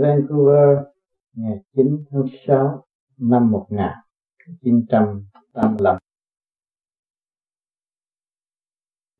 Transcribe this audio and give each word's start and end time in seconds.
Vancouver 0.00 0.78
ngày 1.32 1.58
9 1.72 2.04
tháng 2.10 2.26
6 2.46 2.86
năm 3.16 3.50
1985. 3.50 5.98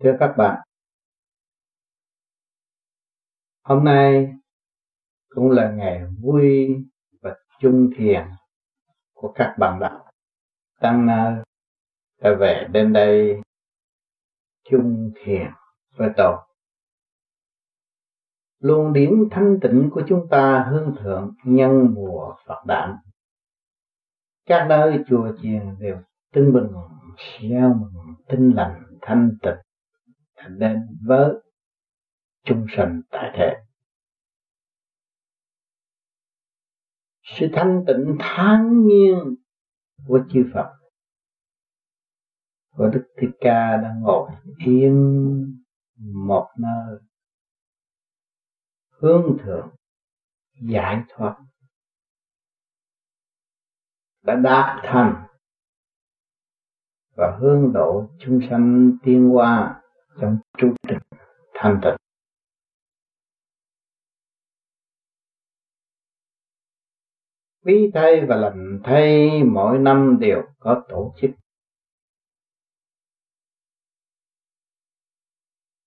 Thưa 0.02 0.16
các 0.20 0.34
bạn, 0.36 0.60
hôm 3.62 3.84
nay 3.84 4.32
cũng 5.28 5.50
là 5.50 5.72
ngày 5.72 6.02
vui 6.22 6.68
và 7.20 7.36
chung 7.60 7.90
thiền 7.96 8.28
của 9.12 9.32
các 9.34 9.56
bạn 9.58 9.78
đạo 9.80 10.10
tăng 10.80 11.06
đã 11.06 11.44
về 12.40 12.68
đến 12.72 12.92
đây 12.92 13.40
chung 14.70 15.12
thiền 15.24 15.50
với 15.96 16.10
tôi 16.16 16.51
luồng 18.62 18.92
điển 18.92 19.10
thanh 19.30 19.58
tịnh 19.62 19.90
của 19.92 20.02
chúng 20.08 20.28
ta 20.30 20.68
hương 20.70 20.94
thượng 21.00 21.34
nhân 21.44 21.94
mùa 21.94 22.34
Phật 22.46 22.64
đản. 22.66 22.96
Các 24.46 24.66
nơi 24.68 24.98
chùa 25.08 25.32
chiền 25.42 25.76
đều 25.78 25.96
tưng 26.32 26.52
bừng, 26.52 26.72
gieo 27.40 27.74
mừng, 27.74 28.14
tinh 28.28 28.52
lành, 28.56 28.82
thanh 29.00 29.30
tịnh, 29.42 29.56
thành 30.36 30.58
nên 30.58 30.78
với 31.06 31.32
chung 32.44 32.66
sanh 32.76 33.00
tại 33.10 33.30
thế. 33.34 33.56
Sự 37.22 37.46
thanh 37.52 37.84
tịnh 37.86 38.16
thản 38.18 38.86
nhiên 38.86 39.34
của 40.06 40.20
chư 40.32 40.44
Phật 40.54 40.72
của 42.76 42.88
Đức 42.88 43.06
Thích 43.20 43.30
Ca 43.40 43.76
đang 43.76 44.00
ngồi 44.00 44.30
yên 44.66 44.94
một 45.98 46.48
nơi 46.58 46.98
hướng 49.02 49.38
thượng 49.44 49.68
giải 50.60 51.02
thoát 51.08 51.36
đã 54.22 54.34
đạt 54.34 54.80
thành 54.82 55.26
và 57.16 57.38
hướng 57.40 57.72
độ 57.74 58.08
chúng 58.18 58.40
sanh 58.50 58.92
tiên 59.02 59.30
hoa 59.30 59.82
trong 60.20 60.38
chu 60.58 60.74
tịch 60.88 61.18
thanh 61.54 61.80
tịnh. 61.82 61.96
Quý 67.64 67.90
thay 67.94 68.26
và 68.28 68.36
lành 68.36 68.80
thay 68.84 69.30
mỗi 69.44 69.78
năm 69.78 70.18
đều 70.20 70.42
có 70.58 70.84
tổ 70.88 71.14
chức. 71.20 71.30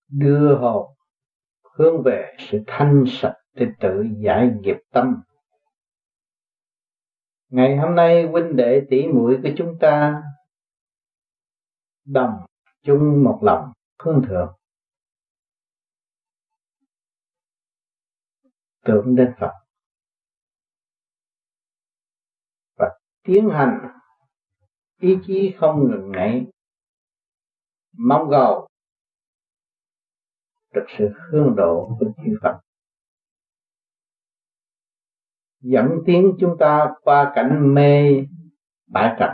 Đưa 0.08 0.58
hồn 0.58 0.95
hướng 1.76 2.02
về 2.02 2.36
sự 2.38 2.58
thanh 2.66 3.04
sạch 3.08 3.36
để 3.52 3.66
tự 3.80 4.04
giải 4.24 4.50
nghiệp 4.60 4.76
tâm. 4.90 5.22
Ngày 7.48 7.76
hôm 7.76 7.94
nay, 7.94 8.26
huynh 8.26 8.56
đệ 8.56 8.86
tỷ 8.90 9.06
muội 9.06 9.38
của 9.42 9.48
chúng 9.56 9.78
ta 9.80 10.22
đồng 12.04 12.46
chung 12.82 13.24
một 13.24 13.38
lòng 13.42 13.72
hướng 14.02 14.22
thượng. 14.28 14.56
Tưởng 18.84 19.16
đến 19.16 19.34
Phật. 19.38 19.52
Và 22.76 22.98
tiến 23.22 23.48
hành 23.48 23.88
ý 25.00 25.18
chí 25.26 25.54
không 25.58 25.90
ngừng 25.90 26.12
nghỉ, 26.12 26.50
mong 27.92 28.28
cầu 28.30 28.68
được 30.76 30.86
sự 30.98 31.08
hương 31.30 31.54
độ 31.56 31.96
của 32.00 32.06
chư 32.16 32.32
Phật. 32.42 32.60
Dẫn 35.60 35.88
tiến 36.06 36.32
chúng 36.40 36.56
ta 36.60 36.94
qua 37.02 37.32
cảnh 37.34 37.74
mê 37.74 38.24
bãi 38.86 39.16
cặp, 39.18 39.30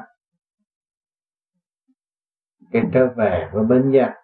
để 2.71 2.81
trở 2.95 3.15
về 3.17 3.51
với 3.53 3.65
bên 3.65 3.93
giác. 3.95 4.15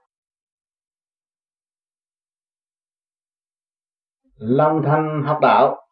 Long 4.35 4.83
thanh 4.85 5.23
học 5.27 5.39
đạo. 5.43 5.89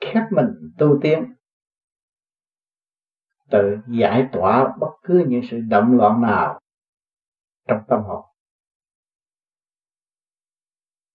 Khép 0.00 0.22
mình 0.30 0.46
tu 0.78 0.98
tiến. 1.02 1.34
Tự 3.50 3.78
giải 3.98 4.28
tỏa 4.32 4.76
bất 4.80 4.90
cứ 5.02 5.24
những 5.28 5.42
sự 5.50 5.60
động 5.68 5.96
loạn 5.96 6.22
nào 6.22 6.60
trong 7.68 7.78
tâm 7.88 8.00
hồn 8.02 8.31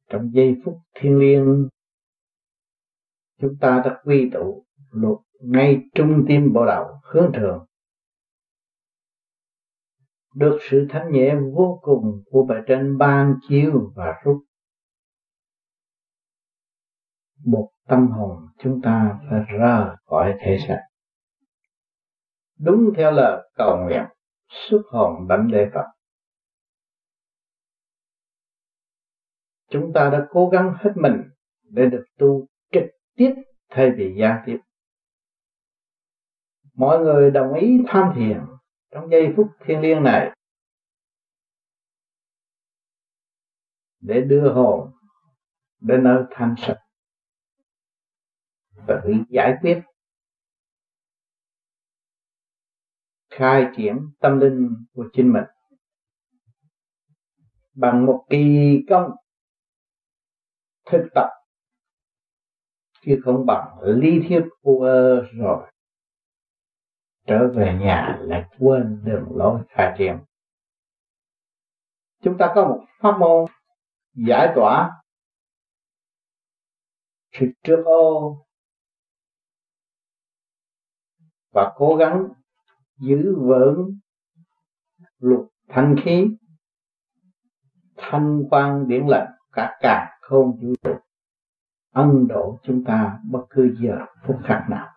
trong 0.09 0.29
giây 0.33 0.55
phút 0.65 0.77
thiên 0.93 1.19
liêng, 1.19 1.67
chúng 3.41 3.57
ta 3.61 3.81
đã 3.85 4.01
quy 4.03 4.29
tụ 4.33 4.65
luật 4.91 5.17
ngay 5.41 5.81
trung 5.95 6.25
tim 6.27 6.53
bộ 6.53 6.65
đầu 6.65 6.85
hướng 7.03 7.31
thường 7.33 7.65
được 10.35 10.57
sự 10.69 10.87
thanh 10.89 11.11
nhẹ 11.11 11.35
vô 11.53 11.79
cùng 11.81 12.23
của 12.31 12.43
bề 12.43 12.55
trên 12.67 12.97
ban 12.97 13.35
chiếu 13.49 13.91
và 13.95 14.21
rút. 14.23 14.43
Một 17.45 17.69
tâm 17.87 18.07
hồn 18.07 18.47
chúng 18.63 18.81
ta 18.81 19.19
phải 19.29 19.41
ra 19.59 19.95
khỏi 20.05 20.33
thể 20.39 20.57
xác 20.67 20.81
đúng 22.59 22.93
theo 22.97 23.11
lời 23.11 23.49
cầu 23.55 23.77
nguyện, 23.77 24.03
xuất 24.47 24.81
hồn 24.91 25.27
đảnh 25.27 25.51
lễ 25.51 25.69
Phật. 25.73 25.85
Chúng 29.69 29.91
ta 29.93 30.09
đã 30.09 30.27
cố 30.29 30.49
gắng 30.49 30.73
hết 30.77 30.91
mình 30.95 31.23
để 31.63 31.85
được 31.85 32.05
tu 32.17 32.47
trực 32.71 32.83
tiếp 33.15 33.33
thay 33.69 33.91
vì 33.97 34.15
gián 34.19 34.43
tiếp. 34.45 34.57
Mọi 36.73 36.99
người 36.99 37.31
đồng 37.31 37.53
ý 37.53 37.77
tham 37.87 38.13
thiền 38.15 38.39
trong 38.91 39.11
giây 39.11 39.33
phút 39.35 39.47
thiêng 39.65 39.81
liêng 39.81 40.03
này 40.03 40.37
để 43.99 44.21
đưa 44.21 44.53
hồn 44.53 44.91
đến 45.79 46.03
nơi 46.03 46.23
thanh 46.31 46.55
sạch 46.57 46.79
và 48.87 49.01
tự 49.03 49.13
giải 49.29 49.53
quyết, 49.61 49.81
khai 53.29 53.67
triển 53.77 53.97
tâm 54.19 54.39
linh 54.39 54.69
của 54.93 55.09
chính 55.13 55.33
mình 55.33 55.43
bằng 57.73 58.05
một 58.05 58.25
kỳ 58.29 58.77
công 58.89 59.11
thực 60.91 61.07
tập 61.15 61.29
chứ 63.01 63.21
không 63.23 63.45
bằng 63.45 63.79
lý 63.81 64.19
thuyết 64.27 64.43
vua 64.63 64.85
rồi. 65.33 65.71
Trở 67.25 67.47
về 67.55 67.77
nhà 67.81 68.19
lại 68.21 68.43
quên 68.59 69.01
đường 69.03 69.25
lối 69.35 69.61
khai 69.69 69.95
triển 69.97 70.17
chúng 72.23 72.37
ta 72.37 72.51
có 72.55 72.67
một 72.67 72.85
pháp 72.99 73.17
môn 73.19 73.45
giải 74.13 74.51
tỏa 74.55 74.91
sự 77.31 77.45
trước 77.63 77.83
ô 77.85 78.37
và 81.51 81.73
cố 81.75 81.95
gắng 81.95 82.27
giữ 82.97 83.35
vững 83.37 83.99
luật 85.19 85.41
thanh 85.69 85.95
khí, 86.03 86.27
thanh 87.97 88.43
quan 88.49 88.87
điển 88.87 89.07
lệnh 89.07 89.29
cả 89.51 89.77
càng 89.81 90.16
không 90.29 90.59
vũ 90.61 90.73
trụ 90.83 90.95
ân 91.93 92.27
độ 92.27 92.59
chúng 92.63 92.83
ta 92.83 93.19
bất 93.31 93.45
cứ 93.49 93.75
giờ 93.79 94.05
phút 94.23 94.37
khắc 94.43 94.65
nào. 94.69 94.87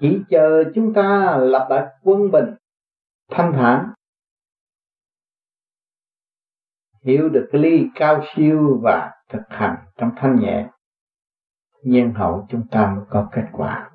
Chỉ 0.00 0.20
chờ 0.30 0.64
chúng 0.74 0.92
ta 0.94 1.36
lập 1.36 1.66
lại 1.70 1.86
quân 2.02 2.30
bình, 2.32 2.54
thanh 3.30 3.52
thản. 3.52 3.92
Hiểu 7.02 7.28
được 7.28 7.48
cái 7.52 7.62
ly 7.62 7.86
cao 7.94 8.24
siêu 8.36 8.80
và 8.82 9.12
thực 9.28 9.42
hành 9.48 9.76
trong 9.96 10.10
thanh 10.16 10.40
nhẹ 10.40 10.70
nhiên 11.82 12.14
hậu 12.14 12.46
chúng 12.50 12.66
ta 12.70 12.94
mới 12.96 13.04
có 13.10 13.28
kết 13.32 13.48
quả. 13.52 13.90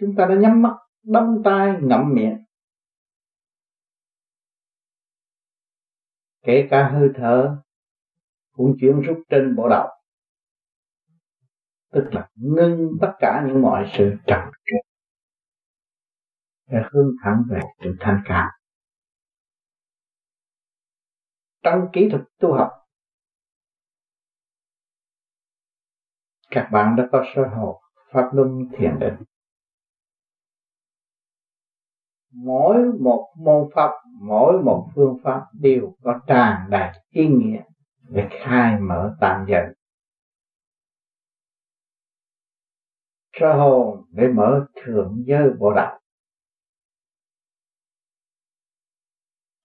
Chúng 0.00 0.14
ta 0.16 0.26
đã 0.26 0.34
nhắm 0.34 0.62
mắt, 0.62 0.76
đóng 1.02 1.42
tai 1.44 1.72
ngậm 1.82 2.14
miệng. 2.14 2.44
Kể 6.50 6.68
cả 6.70 6.90
hơi 6.92 7.08
thở 7.16 7.56
cũng 8.52 8.76
chuyển 8.80 9.00
rút 9.00 9.18
trên 9.28 9.56
bộ 9.56 9.68
đầu. 9.68 9.88
Tức 11.92 12.08
là 12.12 12.28
ngưng 12.34 12.88
tất 13.00 13.12
cả 13.18 13.44
những 13.46 13.62
mọi 13.62 13.92
sự 13.98 14.12
trần 14.26 14.40
trượt 14.64 14.84
để 16.66 16.78
hướng 16.92 17.10
thẳng 17.24 17.42
về 17.50 17.60
sự 17.84 17.96
thanh 18.00 18.22
cảm 18.24 18.48
trong 21.62 21.88
kỹ 21.92 22.08
thuật 22.10 22.22
tu 22.38 22.52
học, 22.52 22.70
các 26.50 26.68
bạn 26.72 26.96
đã 26.96 27.08
có 27.12 27.24
sơ 27.34 27.42
hồ 27.56 27.80
pháp 28.12 28.30
luân 28.32 28.48
thiền 28.78 28.98
định 29.00 29.16
mỗi 32.32 32.76
một 33.00 33.34
môn 33.36 33.68
pháp 33.74 33.90
mỗi 34.20 34.62
một 34.62 34.88
phương 34.94 35.18
pháp 35.22 35.46
đều 35.52 35.94
có 36.02 36.20
tràn 36.26 36.70
đầy 36.70 36.90
ý 37.10 37.26
nghĩa 37.28 37.62
để 38.08 38.28
khai 38.30 38.80
mở 38.80 39.16
tạm 39.20 39.46
dần. 39.48 39.64
Cho 43.32 43.54
hồn 43.54 44.04
để 44.10 44.28
mở 44.28 44.66
thượng 44.74 45.22
giới 45.26 45.50
bộ 45.58 45.72
đạo 45.76 46.00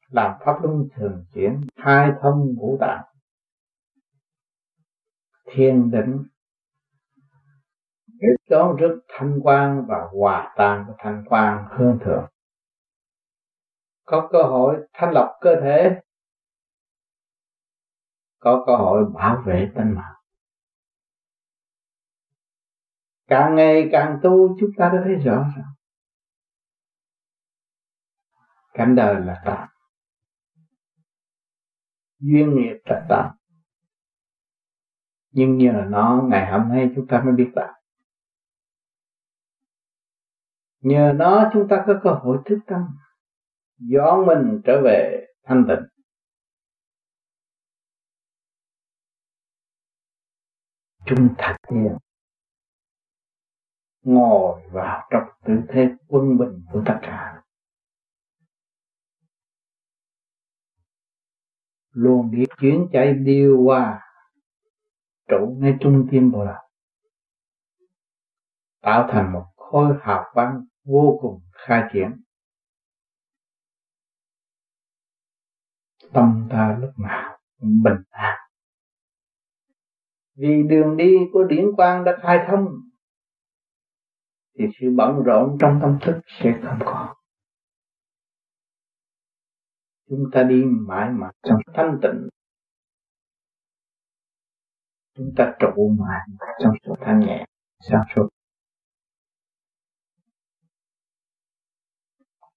làm 0.09 0.37
pháp 0.45 0.59
luân 0.63 0.87
thường 0.95 1.25
chuyển 1.33 1.61
hai 1.75 2.11
thông 2.21 2.53
ngũ 2.55 2.77
tạng. 2.79 3.03
Thiền 5.45 5.91
định. 5.91 6.23
Để 8.07 8.27
đón 8.49 8.75
rước 8.75 9.01
thanh 9.07 9.39
quan 9.43 9.85
và 9.87 9.97
hòa 10.11 10.53
tan 10.57 10.83
của 10.87 10.93
thanh 10.97 11.23
quan 11.29 11.65
hương 11.71 11.99
thượng 12.05 12.25
có 14.05 14.29
cơ 14.31 14.43
hội 14.43 14.87
thanh 14.93 15.13
lọc 15.13 15.29
cơ 15.41 15.55
thể. 15.61 16.01
Có 18.39 18.63
cơ 18.67 18.75
hội 18.75 19.05
bảo 19.13 19.43
vệ 19.45 19.71
tinh 19.75 19.91
mạng. 19.91 20.15
Càng 23.27 23.55
ngày 23.55 23.89
càng 23.91 24.19
tu, 24.23 24.57
chúng 24.59 24.69
ta 24.77 24.89
đã 24.93 25.01
thấy 25.03 25.15
rõ 25.15 25.45
ràng. 25.57 25.73
Cảnh 28.73 28.95
đời 28.95 29.21
là 29.21 29.41
tạm 29.45 29.67
duyên 32.19 32.55
nghiệp 32.55 32.77
là 32.85 33.05
tạm 33.09 33.35
nhưng 35.31 35.57
nhờ 35.57 35.85
nó, 35.89 36.23
ngày 36.29 36.51
hôm 36.51 36.69
nay 36.69 36.89
chúng 36.95 37.07
ta 37.07 37.21
mới 37.25 37.33
biết 37.33 37.51
tạm 37.55 37.73
nhờ 40.79 41.13
nó, 41.15 41.49
chúng 41.53 41.67
ta 41.69 41.83
có 41.87 41.93
cơ 42.03 42.11
hội 42.11 42.37
thức 42.45 42.59
tâm 42.67 42.97
dọn 43.77 44.25
mình 44.25 44.61
trở 44.65 44.81
về 44.83 45.27
thanh 45.43 45.65
tịnh. 45.67 45.85
Trung 51.05 51.35
thật 51.37 51.55
thiền 51.69 51.97
ngồi 54.01 54.61
vào 54.71 55.07
trong 55.11 55.23
tư 55.45 55.53
thế 55.69 55.89
quân 56.07 56.37
bình 56.37 56.65
của 56.71 56.83
tất 56.85 56.99
cả. 57.01 57.41
Luôn 61.91 62.31
biết 62.31 62.45
chuyển 62.61 62.87
chạy 62.93 63.13
điều 63.13 63.63
hòa 63.63 64.01
trụ 65.27 65.57
ngay 65.59 65.77
trung 65.81 66.07
tim 66.11 66.31
bộ 66.31 66.43
lạc 66.43 66.61
tạo 68.81 69.07
thành 69.11 69.33
một 69.33 69.45
khối 69.55 69.97
hào 70.01 70.23
quang 70.33 70.65
vô 70.83 71.19
cùng 71.21 71.41
khai 71.51 71.83
triển 71.93 72.24
tâm 76.15 76.47
ta 76.51 76.77
lúc 76.81 76.91
nào 76.97 77.37
cũng 77.59 77.83
bình 77.83 78.03
an. 78.09 78.37
Vì 80.35 80.63
đường 80.69 80.97
đi 80.97 81.17
của 81.33 81.43
điển 81.43 81.65
quang 81.75 82.03
đã 82.03 82.17
khai 82.21 82.37
thông, 82.47 82.67
thì 84.59 84.65
sự 84.79 84.87
bận 84.97 85.23
rộn 85.25 85.57
trong 85.59 85.79
tâm 85.81 85.97
thức 86.01 86.21
sẽ 86.27 86.59
không 86.63 86.79
có 86.85 87.15
chúng 90.09 90.23
ta 90.33 90.43
đi 90.43 90.63
mãi 90.87 91.09
mãi 91.09 91.33
trong 91.43 91.59
thanh 91.73 91.99
tịnh. 92.01 92.29
Chúng 95.17 95.33
ta 95.37 95.55
trụ 95.59 95.95
mãi 95.99 96.47
trong 96.63 96.73
sự 96.83 96.91
thanh 97.01 97.19
nhẹ, 97.19 97.45
sáng 97.89 98.01
suốt. 98.15 98.29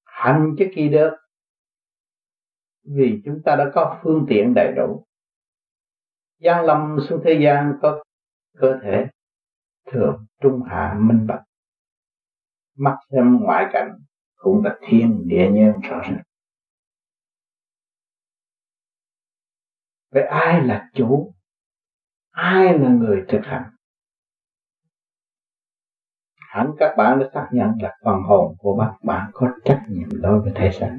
Hành 0.04 0.54
chứ 0.58 0.64
kỳ 0.74 0.88
được 0.88 1.10
vì 2.96 3.22
chúng 3.24 3.42
ta 3.44 3.56
đã 3.56 3.70
có 3.74 4.00
phương 4.02 4.26
tiện 4.28 4.54
đầy 4.54 4.72
đủ. 4.76 5.04
Gian 6.40 6.64
lâm 6.64 6.96
xuống 7.08 7.20
thế 7.24 7.38
gian 7.44 7.72
có 7.82 8.04
cơ 8.58 8.78
thể 8.82 9.06
thường, 9.86 10.26
trung 10.42 10.62
hạ, 10.62 10.96
minh 11.00 11.26
bạch. 11.26 11.42
Mắt 12.76 12.96
xem 13.10 13.38
ngoại 13.40 13.66
cảnh 13.72 13.90
cũng 14.36 14.64
là 14.64 14.78
thiên 14.88 15.22
địa 15.26 15.50
nhân 15.52 15.72
rõ 15.80 16.00
ràng. 16.00 16.22
Vậy 20.10 20.22
ai 20.22 20.64
là 20.64 20.90
chủ? 20.94 21.34
Ai 22.30 22.78
là 22.78 22.88
người 22.88 23.24
thực 23.28 23.40
hành? 23.42 23.70
Hẳn 26.36 26.70
các 26.78 26.94
bạn 26.96 27.18
đã 27.18 27.26
xác 27.34 27.48
nhận 27.52 27.70
là 27.80 27.96
phần 28.04 28.22
hồn 28.22 28.56
của 28.58 28.78
các 28.80 28.98
bạn 29.02 29.30
có 29.32 29.48
trách 29.64 29.82
nhiệm 29.88 30.08
đối 30.22 30.40
với 30.40 30.52
thế 30.56 30.70
giới 30.80 30.90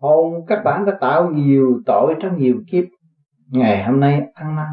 hồn 0.00 0.44
các 0.46 0.62
bạn 0.64 0.84
đã 0.84 0.98
tạo 1.00 1.30
nhiều 1.30 1.82
tội 1.86 2.14
trong 2.20 2.38
nhiều 2.38 2.62
kiếp. 2.70 2.84
Ngày 3.46 3.84
hôm 3.84 4.00
nay 4.00 4.22
ăn 4.34 4.56
năn. 4.56 4.66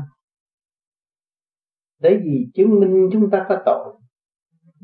Để 1.99 2.21
gì 2.23 2.47
chứng 2.53 2.79
minh 2.79 3.09
chúng 3.11 3.29
ta 3.29 3.45
có 3.49 3.61
tội? 3.65 3.93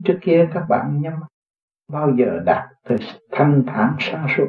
Trước 0.05 0.19
kia 0.21 0.49
các 0.53 0.65
bạn 0.69 1.01
nhắm 1.01 1.13
bao 1.91 2.11
giờ 2.17 2.39
đạt 2.45 2.63
tới 2.83 2.97
thanh 3.31 3.63
thản 3.67 3.95
sáng 3.99 4.27
suốt 4.37 4.47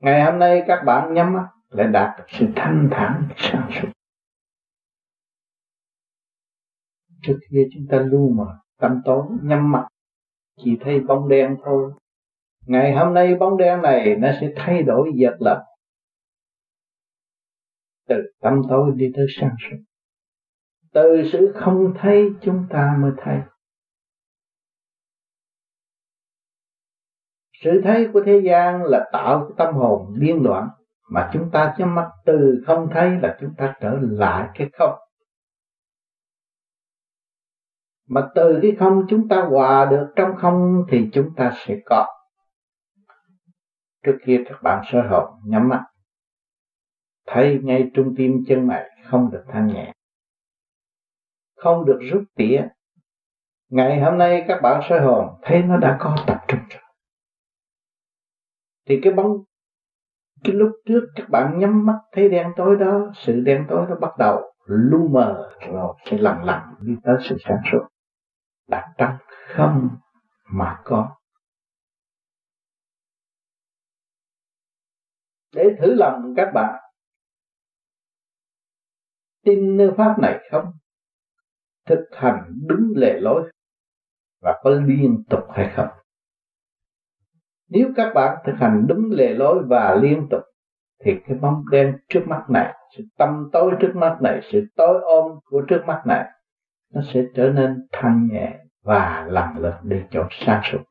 ngày 0.00 0.24
hôm 0.24 0.38
nay 0.38 0.62
các 0.66 0.82
bạn 0.86 1.14
nhắm 1.14 1.32
mắt, 1.32 1.48
lại 1.68 1.88
đạt 1.88 2.18
được 2.18 2.24
sự 2.28 2.46
thanh 2.56 2.88
thản 2.92 3.28
sáng 3.36 3.70
suốt 3.72 3.88
trước 7.22 7.38
kia 7.50 7.68
chúng 7.74 7.86
ta 7.90 7.98
lu 7.98 8.28
mờ, 8.28 8.58
tâm 8.80 9.00
tối, 9.04 9.22
nhắm 9.42 9.72
mắt, 9.72 9.86
chỉ 10.64 10.78
thấy 10.80 11.00
bóng 11.00 11.28
đen 11.28 11.56
thôi 11.64 11.92
ngày 12.66 12.92
hôm 12.92 13.14
nay 13.14 13.34
bóng 13.34 13.56
đen 13.56 13.82
này 13.82 14.16
nó 14.16 14.28
sẽ 14.40 14.52
thay 14.56 14.82
đổi 14.82 15.12
giật 15.14 15.36
lập. 15.40 15.64
Từ 18.08 18.16
tâm 18.40 18.62
tối 18.68 18.92
đi 18.96 19.12
tới 19.16 19.26
sáng 19.40 19.54
suốt. 19.58 19.76
Từ 20.92 21.22
sự 21.32 21.52
không 21.54 21.94
thấy 22.00 22.30
chúng 22.42 22.66
ta 22.70 22.96
mới 23.00 23.12
thấy 23.18 23.38
sự 27.64 27.80
thấy 27.84 28.08
của 28.12 28.22
thế 28.26 28.42
gian 28.44 28.82
là 28.84 29.08
tạo 29.12 29.50
tâm 29.58 29.74
hồn 29.74 30.14
điên 30.18 30.42
loạn. 30.42 30.68
Mà 31.10 31.30
chúng 31.32 31.50
ta 31.52 31.74
nhắm 31.78 31.94
mắt 31.94 32.10
từ 32.24 32.62
không 32.66 32.88
thấy 32.92 33.10
là 33.22 33.36
chúng 33.40 33.54
ta 33.58 33.74
trở 33.80 33.98
lại 34.00 34.48
cái 34.54 34.68
không. 34.78 34.98
Mà 38.08 38.28
từ 38.34 38.58
cái 38.62 38.76
không 38.78 39.06
chúng 39.08 39.28
ta 39.28 39.42
hòa 39.50 39.84
được 39.90 40.12
trong 40.16 40.30
không 40.36 40.84
thì 40.88 41.08
chúng 41.12 41.30
ta 41.36 41.52
sẽ 41.66 41.76
có 41.86 42.15
trước 44.06 44.18
kia 44.24 44.42
các 44.48 44.62
bạn 44.62 44.84
sơ 44.92 45.02
hồn 45.08 45.40
nhắm 45.44 45.68
mắt. 45.68 45.84
Thấy 47.26 47.60
ngay 47.62 47.90
trung 47.94 48.14
tim 48.16 48.32
chân 48.48 48.66
mày 48.66 48.90
không 49.04 49.30
được 49.30 49.44
thanh 49.48 49.66
nhẹ. 49.66 49.92
Không 51.56 51.84
được 51.84 51.98
rút 52.12 52.22
tỉa. 52.36 52.62
Ngày 53.70 54.00
hôm 54.00 54.18
nay 54.18 54.44
các 54.48 54.60
bạn 54.62 54.82
sơ 54.88 55.00
hồn, 55.00 55.28
thấy 55.42 55.62
nó 55.62 55.76
đã 55.76 55.96
có 56.00 56.16
tập 56.26 56.38
trung 56.48 56.60
rồi. 56.70 56.82
Thì 58.88 59.00
cái 59.02 59.12
bóng, 59.12 59.36
cái 60.44 60.54
lúc 60.54 60.70
trước 60.86 61.00
các 61.14 61.28
bạn 61.28 61.58
nhắm 61.58 61.86
mắt 61.86 61.98
thấy 62.12 62.28
đen 62.28 62.46
tối 62.56 62.76
đó, 62.76 63.12
sự 63.14 63.40
đen 63.40 63.66
tối 63.68 63.86
nó 63.88 63.96
bắt 64.00 64.18
đầu 64.18 64.52
lu 64.66 65.08
mờ 65.08 65.50
rồi 65.72 65.94
sẽ 66.10 66.18
lặng 66.18 66.44
lặng 66.44 66.74
đi 66.80 66.92
tới 67.02 67.16
sự 67.28 67.36
sáng 67.44 67.58
suốt. 67.72 67.86
Đặt 68.68 68.84
trong 68.98 69.16
không 69.54 69.88
mà 70.52 70.80
có. 70.84 71.16
Để 75.56 75.64
thử 75.80 75.94
lòng 75.94 76.34
các 76.36 76.50
bạn. 76.54 76.74
Tin 79.44 79.76
nơi 79.76 79.90
pháp 79.96 80.18
này 80.18 80.48
không? 80.50 80.64
Thực 81.86 82.04
hành 82.12 82.52
đúng 82.66 82.92
lề 82.96 83.20
lối 83.20 83.50
và 84.42 84.60
có 84.62 84.70
liên 84.70 85.24
tục 85.30 85.40
hay 85.50 85.72
không? 85.76 85.88
Nếu 87.68 87.88
các 87.96 88.12
bạn 88.14 88.36
thực 88.46 88.52
hành 88.58 88.86
đúng 88.88 89.10
lề 89.10 89.34
lối 89.34 89.62
và 89.66 89.94
liên 89.94 90.26
tục, 90.30 90.42
thì 91.04 91.12
cái 91.26 91.38
bóng 91.38 91.62
đen 91.70 91.96
trước 92.08 92.22
mắt 92.26 92.44
này, 92.48 92.74
sự 92.96 93.04
tâm 93.18 93.48
tối 93.52 93.72
trước 93.80 93.92
mắt 93.94 94.18
này, 94.22 94.40
sự 94.52 94.66
tối 94.76 95.00
ôm 95.02 95.38
của 95.44 95.62
trước 95.68 95.82
mắt 95.86 96.02
này, 96.06 96.24
nó 96.94 97.00
sẽ 97.14 97.22
trở 97.34 97.50
nên 97.50 97.86
thanh 97.92 98.28
nhẹ 98.32 98.58
và 98.82 99.26
lần 99.30 99.48
lượt 99.58 99.78
đi 99.82 100.02
chỗ 100.10 100.22
sáng 100.30 100.60
suốt 100.64 100.82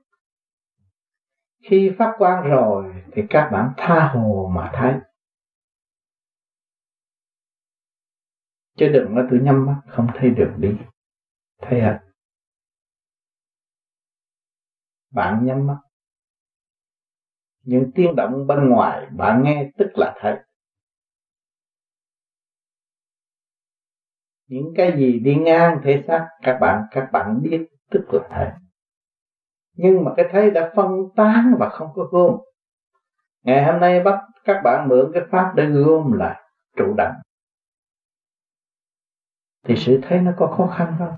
khi 1.69 1.91
phát 1.97 2.15
quang 2.17 2.49
rồi 2.49 2.93
thì 3.13 3.21
các 3.29 3.49
bạn 3.51 3.73
tha 3.77 4.07
hồ 4.13 4.51
mà 4.55 4.71
thấy. 4.73 4.93
Chứ 8.77 8.87
đừng 8.93 9.15
nói 9.15 9.25
tự 9.31 9.37
nhắm 9.37 9.65
mắt, 9.65 9.81
không 9.87 10.07
thấy 10.15 10.29
được 10.29 10.53
đi. 10.57 10.77
Thấy 11.61 11.79
à 11.81 12.01
bạn 15.11 15.45
nhắm 15.45 15.67
mắt. 15.67 15.77
Những 17.63 17.91
tiếng 17.95 18.15
động 18.15 18.47
bên 18.47 18.69
ngoài 18.69 19.07
bạn 19.17 19.43
nghe 19.43 19.65
tức 19.77 19.87
là 19.95 20.15
thấy. 20.21 20.33
Những 24.47 24.73
cái 24.75 24.97
gì 24.97 25.19
đi 25.19 25.35
ngang 25.35 25.81
thể 25.83 26.03
xác 26.07 26.27
các 26.43 26.57
bạn 26.61 26.81
các 26.91 27.09
bạn 27.11 27.41
biết 27.41 27.65
tức 27.91 28.01
là 28.13 28.27
thấy 28.31 28.64
nhưng 29.75 30.03
mà 30.05 30.11
cái 30.17 30.25
thấy 30.31 30.51
đã 30.51 30.71
phân 30.75 30.89
tán 31.15 31.55
và 31.59 31.69
không 31.69 31.89
có 31.95 32.03
gom. 32.03 32.37
Ngày 33.43 33.65
hôm 33.65 33.79
nay 33.81 34.03
bắt 34.03 34.19
các 34.43 34.61
bạn 34.63 34.87
mượn 34.89 35.11
cái 35.13 35.23
pháp 35.31 35.53
để 35.55 35.65
gom 35.65 36.11
lại 36.11 36.41
trụ 36.77 36.93
đẳng 36.97 37.15
thì 39.65 39.75
sự 39.77 39.99
thấy 40.03 40.21
nó 40.21 40.31
có 40.37 40.55
khó 40.57 40.75
khăn 40.77 40.95
không? 40.99 41.17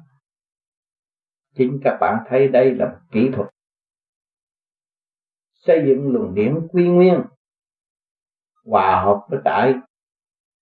Chính 1.56 1.80
các 1.84 1.98
bạn 2.02 2.24
thấy 2.28 2.48
đây 2.48 2.76
là 2.76 2.86
một 2.86 3.00
kỹ 3.12 3.30
thuật. 3.36 3.50
Xây 5.54 5.84
dựng 5.88 6.14
luồng 6.14 6.36
điển 6.36 6.68
quy 6.70 6.88
nguyên, 6.88 7.24
hòa 8.66 9.04
hợp 9.06 9.26
với 9.30 9.40
đại 9.44 9.76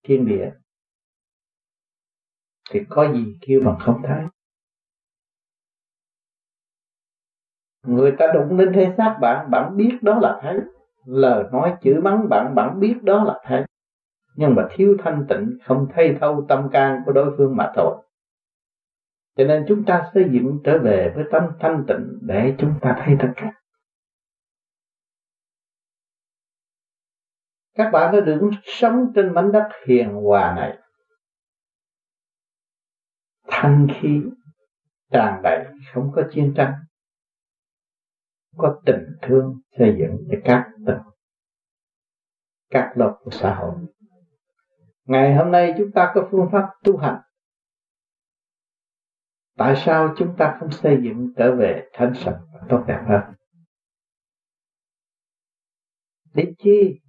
thiên 0.02 0.26
địa. 0.26 0.50
Thì 2.70 2.80
có 2.88 3.12
gì 3.12 3.38
kêu 3.40 3.60
bằng 3.64 3.78
không 3.80 4.02
thấy? 4.02 4.24
Người 7.86 8.14
ta 8.18 8.26
đụng 8.34 8.58
lên 8.58 8.72
thể 8.72 8.94
xác 8.96 9.18
bạn 9.20 9.50
bạn 9.50 9.76
biết 9.76 9.98
đó 10.02 10.18
là 10.22 10.38
thấy 10.42 10.60
lời 11.06 11.44
nói 11.52 11.74
chữ 11.82 12.00
mắng 12.02 12.28
bạn 12.28 12.54
bạn 12.54 12.80
biết 12.80 13.02
đó 13.02 13.24
là 13.24 13.40
thấy 13.44 13.64
nhưng 14.36 14.54
mà 14.54 14.68
thiếu 14.70 14.96
thanh 15.04 15.26
tịnh, 15.28 15.58
không 15.64 15.86
thay 15.94 16.16
thâu 16.20 16.46
tâm 16.48 16.68
can 16.72 17.02
của 17.06 17.12
đối 17.12 17.34
phương 17.36 17.56
mà 17.56 17.72
thôi. 17.76 18.02
Cho 19.36 19.44
nên 19.44 19.64
chúng 19.68 19.84
ta 19.84 20.10
xây 20.14 20.24
dựng 20.32 20.60
trở 20.64 20.78
về 20.78 21.12
với 21.14 21.24
tâm 21.32 21.42
thanh 21.60 21.84
tịnh 21.88 22.18
để 22.22 22.54
chúng 22.58 22.74
ta 22.80 23.02
thấy 23.04 23.16
tất 23.20 23.32
cả. 23.36 23.52
Các 27.74 27.90
bạn 27.92 28.14
đã 28.14 28.20
được 28.20 28.50
sống 28.64 29.12
trên 29.14 29.34
mảnh 29.34 29.52
đất 29.52 29.68
hiền 29.86 30.14
hòa 30.14 30.54
này. 30.56 30.78
Thanh 33.48 33.86
khí 34.00 34.22
tràn 35.10 35.40
đầy, 35.42 35.64
không 35.94 36.12
có 36.14 36.22
chiến 36.30 36.52
tranh 36.56 36.72
có 38.56 38.80
tình 38.86 39.16
thương 39.22 39.60
xây 39.78 39.96
dựng 39.98 40.16
cho 40.30 40.38
các 40.44 40.66
tầng, 40.86 41.02
các 42.70 42.92
lớp 42.94 43.18
của 43.22 43.30
xã 43.30 43.54
hội. 43.54 43.74
Ngày 45.04 45.34
hôm 45.36 45.50
nay 45.50 45.74
chúng 45.78 45.92
ta 45.94 46.12
có 46.14 46.28
phương 46.30 46.48
pháp 46.52 46.68
tu 46.84 46.96
hành. 46.96 47.20
Tại 49.56 49.74
sao 49.76 50.14
chúng 50.16 50.36
ta 50.38 50.56
không 50.60 50.70
xây 50.70 50.98
dựng 51.02 51.32
trở 51.36 51.56
về 51.56 51.88
thanh 51.92 52.14
sạch 52.14 52.40
và 52.52 52.66
tốt 52.68 52.84
đẹp 52.88 53.04
hơn? 53.08 53.34
Để 56.34 56.54
chi? 56.58 57.00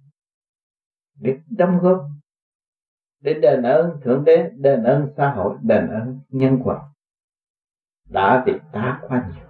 Để 1.14 1.38
đóng 1.46 1.78
góp. 1.82 2.06
Để 3.20 3.34
đền 3.34 3.62
ơn 3.62 4.00
thượng 4.04 4.24
đế, 4.24 4.50
đền 4.56 4.82
ơn 4.82 5.08
xã 5.16 5.30
hội, 5.30 5.56
đền 5.62 5.86
ơn 5.86 6.20
nhân 6.28 6.60
quả. 6.64 6.82
Đã 8.08 8.42
bị 8.46 8.52
ta 8.72 9.00
quá 9.08 9.30
nhiều 9.34 9.47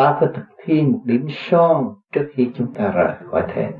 ta 0.00 0.16
phải 0.20 0.28
thực 0.34 0.56
thi 0.64 0.82
một 0.82 1.02
điểm 1.04 1.26
son 1.30 1.94
trước 2.12 2.32
khi 2.34 2.50
chúng 2.54 2.74
ta 2.74 2.92
rời 2.94 3.28
khỏi 3.30 3.46
thế. 3.54 3.70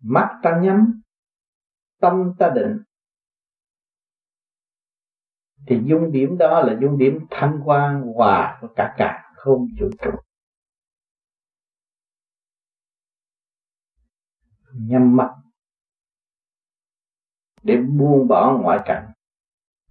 Mắt 0.00 0.40
ta 0.42 0.60
nhắm, 0.62 1.02
tâm 2.00 2.32
ta 2.38 2.50
định. 2.54 2.82
Thì 5.66 5.80
dung 5.84 6.12
điểm 6.12 6.38
đó 6.38 6.60
là 6.60 6.78
dung 6.82 6.98
điểm 6.98 7.26
thanh 7.30 7.60
quan 7.64 8.02
hòa 8.02 8.58
của 8.60 8.68
cả 8.76 8.94
cả 8.98 9.32
không 9.36 9.66
chủ 9.78 9.90
trụ. 10.02 10.10
Nhắm 14.72 15.16
mắt. 15.16 15.34
Để 17.62 17.76
buông 17.76 18.28
bỏ 18.28 18.58
ngoại 18.62 18.78
cảnh. 18.84 19.12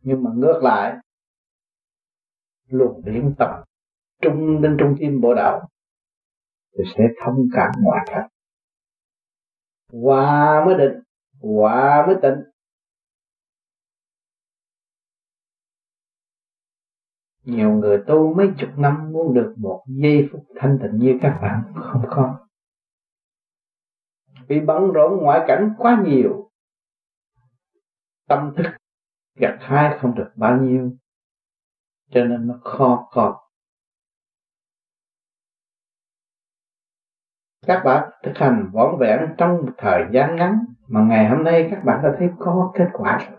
Nhưng 0.02 0.24
mà 0.24 0.32
ngược 0.36 0.60
lại 0.64 0.98
luồng 2.68 3.02
điển 3.06 3.36
tập 3.40 3.64
trung 4.22 4.62
lên 4.62 4.78
trong 4.80 4.96
tim 5.00 5.22
bộ 5.22 5.34
đạo, 5.34 5.70
thì 6.78 6.84
sẽ 6.98 7.04
thông 7.26 7.36
cảm 7.54 7.72
ngoại 7.84 8.06
cảnh 8.08 8.28
hòa 9.94 10.66
mới 10.66 10.78
định, 10.78 11.04
hòa 11.42 12.06
mới 12.08 12.16
tịnh. 12.22 12.44
Nhiều 17.44 17.72
người 17.72 18.04
tu 18.08 18.34
mấy 18.34 18.48
chục 18.58 18.70
năm 18.78 19.12
muốn 19.12 19.34
được 19.34 19.54
một 19.58 19.84
giây 19.88 20.30
phút 20.32 20.46
thanh 20.56 20.80
tịnh 20.82 20.98
như 21.00 21.20
các 21.22 21.40
bạn 21.42 21.74
không 21.76 22.04
có. 22.10 22.48
Vì 24.48 24.60
bận 24.60 24.92
rộn 24.92 25.18
ngoại 25.22 25.46
cảnh 25.48 25.74
quá 25.78 26.04
nhiều, 26.06 26.52
tâm 28.28 28.54
thức 28.58 28.66
gặt 29.36 29.58
hai 29.60 30.00
không 30.00 30.16
được 30.16 30.32
bao 30.36 30.62
nhiêu 30.62 30.92
cho 32.10 32.24
nên 32.26 32.48
nó 32.48 32.60
khó 32.64 33.08
có 33.12 33.48
các 37.68 37.82
bạn 37.86 38.10
thực 38.24 38.38
hành 38.38 38.70
vỏn 38.74 38.96
vẹn 39.00 39.20
trong 39.38 39.58
một 39.58 39.72
thời 39.78 40.04
gian 40.14 40.36
ngắn 40.36 40.66
mà 40.88 41.02
ngày 41.02 41.30
hôm 41.30 41.44
nay 41.44 41.68
các 41.72 41.84
bạn 41.86 42.00
đã 42.04 42.16
thấy 42.20 42.30
có 42.40 42.72
kết 42.76 42.88
quả. 42.94 43.30
Rồi 43.30 43.38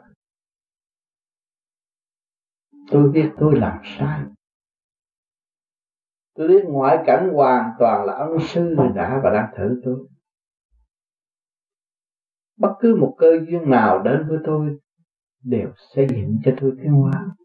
tôi 2.90 3.08
biết 3.08 3.30
tôi 3.38 3.56
làm 3.56 3.78
sai. 3.98 4.20
Tôi 6.34 6.48
biết 6.48 6.64
ngoại 6.68 6.98
cảnh 7.06 7.30
hoàn 7.34 7.70
toàn 7.78 8.04
là 8.04 8.12
ân 8.12 8.38
sư 8.40 8.76
đã 8.94 9.20
và 9.24 9.30
đang 9.30 9.54
thử 9.56 9.80
tôi. 9.84 10.08
Bất 12.56 12.74
cứ 12.80 12.96
một 13.00 13.14
cơ 13.18 13.26
duyên 13.48 13.70
nào 13.70 14.02
đến 14.02 14.28
với 14.28 14.38
tôi 14.44 14.78
đều 15.42 15.72
xây 15.94 16.06
dựng 16.10 16.38
cho 16.44 16.52
tôi 16.60 16.72
cái 16.76 16.86
hoa 16.86 17.37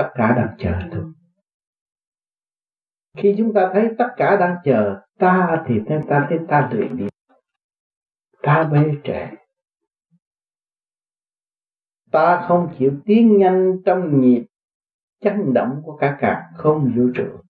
tất 0.00 0.10
cả 0.14 0.34
đang 0.36 0.56
chờ 0.58 0.88
tôi. 0.92 1.12
Khi 3.16 3.34
chúng 3.38 3.52
ta 3.54 3.70
thấy 3.72 3.88
tất 3.98 4.08
cả 4.16 4.36
đang 4.40 4.56
chờ 4.64 5.00
ta 5.18 5.64
thì 5.66 5.74
ta 6.08 6.26
thấy 6.28 6.38
ta 6.48 6.70
lười 6.72 6.88
biếng 6.88 7.08
ta 8.42 8.70
bê 8.72 8.94
trễ 9.04 9.36
ta 12.10 12.44
không 12.48 12.74
chịu 12.78 13.00
tiến 13.04 13.38
nhanh 13.38 13.76
trong 13.84 14.20
nhịp 14.20 14.46
chấn 15.20 15.54
động 15.54 15.82
của 15.84 15.96
cả 15.96 16.18
cả 16.20 16.50
không 16.56 16.92
vũ 16.96 17.02
trụ. 17.14 17.40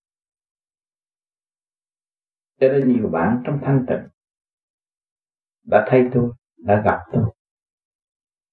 Cho 2.60 2.68
nên 2.68 2.88
nhiều 2.88 3.08
bạn 3.08 3.42
trong 3.46 3.60
thanh 3.62 3.84
tịnh 3.88 4.08
đã 5.62 5.86
thấy 5.88 6.08
tôi, 6.14 6.32
đã 6.56 6.82
gặp 6.84 7.00
tôi 7.12 7.24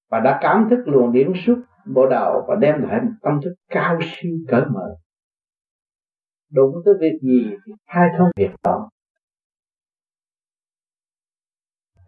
và 0.10 0.20
đã 0.20 0.40
cảm 0.42 0.68
thức 0.70 0.84
luồng 0.86 1.12
điển 1.14 1.34
xúc 1.46 1.60
bộ 1.94 2.08
đầu 2.10 2.46
và 2.48 2.56
đem 2.56 2.82
lại 2.82 3.02
một 3.02 3.12
tâm 3.22 3.40
thức 3.44 3.54
cao 3.70 4.00
siêu 4.02 4.38
cởi 4.48 4.62
mở. 4.66 4.96
Đụng 6.52 6.76
tới 6.86 6.94
việc 7.00 7.20
gì 7.22 7.50
thì 7.66 7.74
khai 7.88 8.08
thông 8.18 8.30
việc 8.36 8.52
đó. 8.64 8.90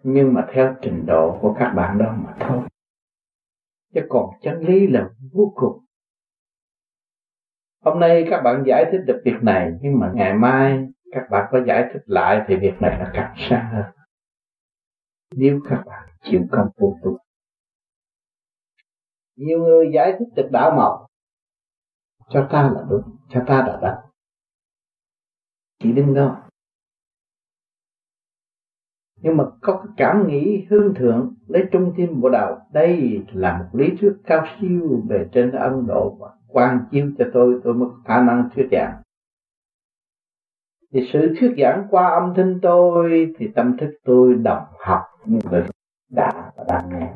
Nhưng 0.03 0.33
mà 0.33 0.47
theo 0.53 0.75
trình 0.81 1.05
độ 1.05 1.39
của 1.41 1.55
các 1.59 1.73
bạn 1.75 1.97
đó 1.97 2.15
mà 2.17 2.35
thôi. 2.39 2.67
Chứ 3.93 4.01
còn 4.09 4.29
chân 4.41 4.59
lý 4.59 4.87
là 4.87 5.09
vô 5.33 5.53
cùng. 5.55 5.85
Hôm 7.83 7.99
nay 7.99 8.27
các 8.29 8.41
bạn 8.41 8.63
giải 8.67 8.85
thích 8.91 9.01
được 9.07 9.21
việc 9.25 9.37
này, 9.41 9.71
nhưng 9.81 9.99
mà 9.99 10.11
ngày 10.15 10.33
mai 10.33 10.87
các 11.11 11.23
bạn 11.31 11.49
có 11.51 11.63
giải 11.67 11.89
thích 11.93 12.01
lại 12.05 12.45
thì 12.47 12.55
việc 12.55 12.73
này 12.81 12.99
là 12.99 13.11
càng 13.13 13.33
xa 13.49 13.69
hơn. 13.73 13.85
Nếu 15.35 15.59
các 15.69 15.83
bạn 15.85 16.09
chịu 16.23 16.41
công 16.51 16.67
phu 16.79 16.97
tu 17.03 17.17
nhiều 19.39 19.59
người 19.59 19.91
giải 19.93 20.15
thích 20.19 20.27
được 20.35 20.49
đạo 20.51 20.71
màu 20.77 21.07
cho 22.29 22.47
ta 22.51 22.71
là 22.75 22.85
đúng, 22.89 23.01
cho 23.29 23.43
ta 23.47 23.67
là 23.67 23.79
đắc. 23.81 24.01
Chỉ 25.79 25.91
đứng 25.91 26.13
đó 26.13 26.49
nhưng 29.21 29.37
mà 29.37 29.43
có 29.61 29.77
cái 29.77 29.93
cảm 29.97 30.27
nghĩ 30.27 30.65
hương 30.69 30.93
thượng, 30.95 31.35
lấy 31.47 31.63
trung 31.71 31.93
tâm 31.97 32.21
bộ 32.21 32.29
đạo, 32.29 32.67
đây 32.73 33.21
là 33.33 33.57
một 33.57 33.79
lý 33.79 33.89
thuyết 34.01 34.13
cao 34.25 34.45
siêu 34.59 35.03
về 35.09 35.29
trên 35.31 35.51
ấn 35.51 35.87
độ 35.87 36.17
và 36.19 36.29
quan 36.47 36.85
chiếu 36.91 37.11
cho 37.17 37.25
tôi 37.33 37.61
tôi 37.63 37.73
mới 37.73 37.89
khả 38.05 38.21
năng 38.21 38.49
thuyết 38.55 38.67
giảng. 38.71 39.01
Thì 40.93 41.09
sự 41.13 41.35
thuyết 41.39 41.55
giảng 41.57 41.87
qua 41.89 42.09
âm 42.09 42.33
thanh 42.35 42.59
tôi, 42.61 43.33
thì 43.37 43.47
tâm 43.55 43.77
thức 43.77 43.91
tôi 44.03 44.35
đồng 44.35 44.63
học 44.79 45.01
như 45.25 45.39
vậy 45.43 45.63
đã 46.09 46.51
và 46.55 46.63
đang 46.67 46.89
nghe 46.89 47.13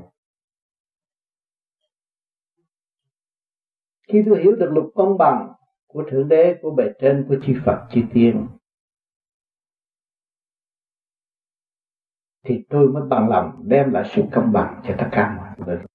khi 4.13 4.23
tôi 4.25 4.43
hiểu 4.43 4.55
được 4.55 4.69
luật 4.71 4.85
công 4.95 5.17
bằng 5.17 5.53
của 5.87 6.03
thượng 6.11 6.27
đế, 6.27 6.59
của 6.61 6.71
bề 6.71 6.83
trên, 6.99 7.25
của 7.29 7.35
chư 7.43 7.53
phật, 7.65 7.87
chư 7.91 8.01
tiên, 8.13 8.47
thì 12.45 12.65
tôi 12.69 12.87
mới 12.87 13.03
bằng 13.09 13.29
lòng 13.29 13.51
đem 13.63 13.93
lại 13.93 14.03
sự 14.15 14.21
công 14.31 14.51
bằng 14.51 14.81
cho 14.87 14.95
tất 14.97 15.07
cả 15.11 15.35
mọi 15.37 15.67
người. 15.67 15.85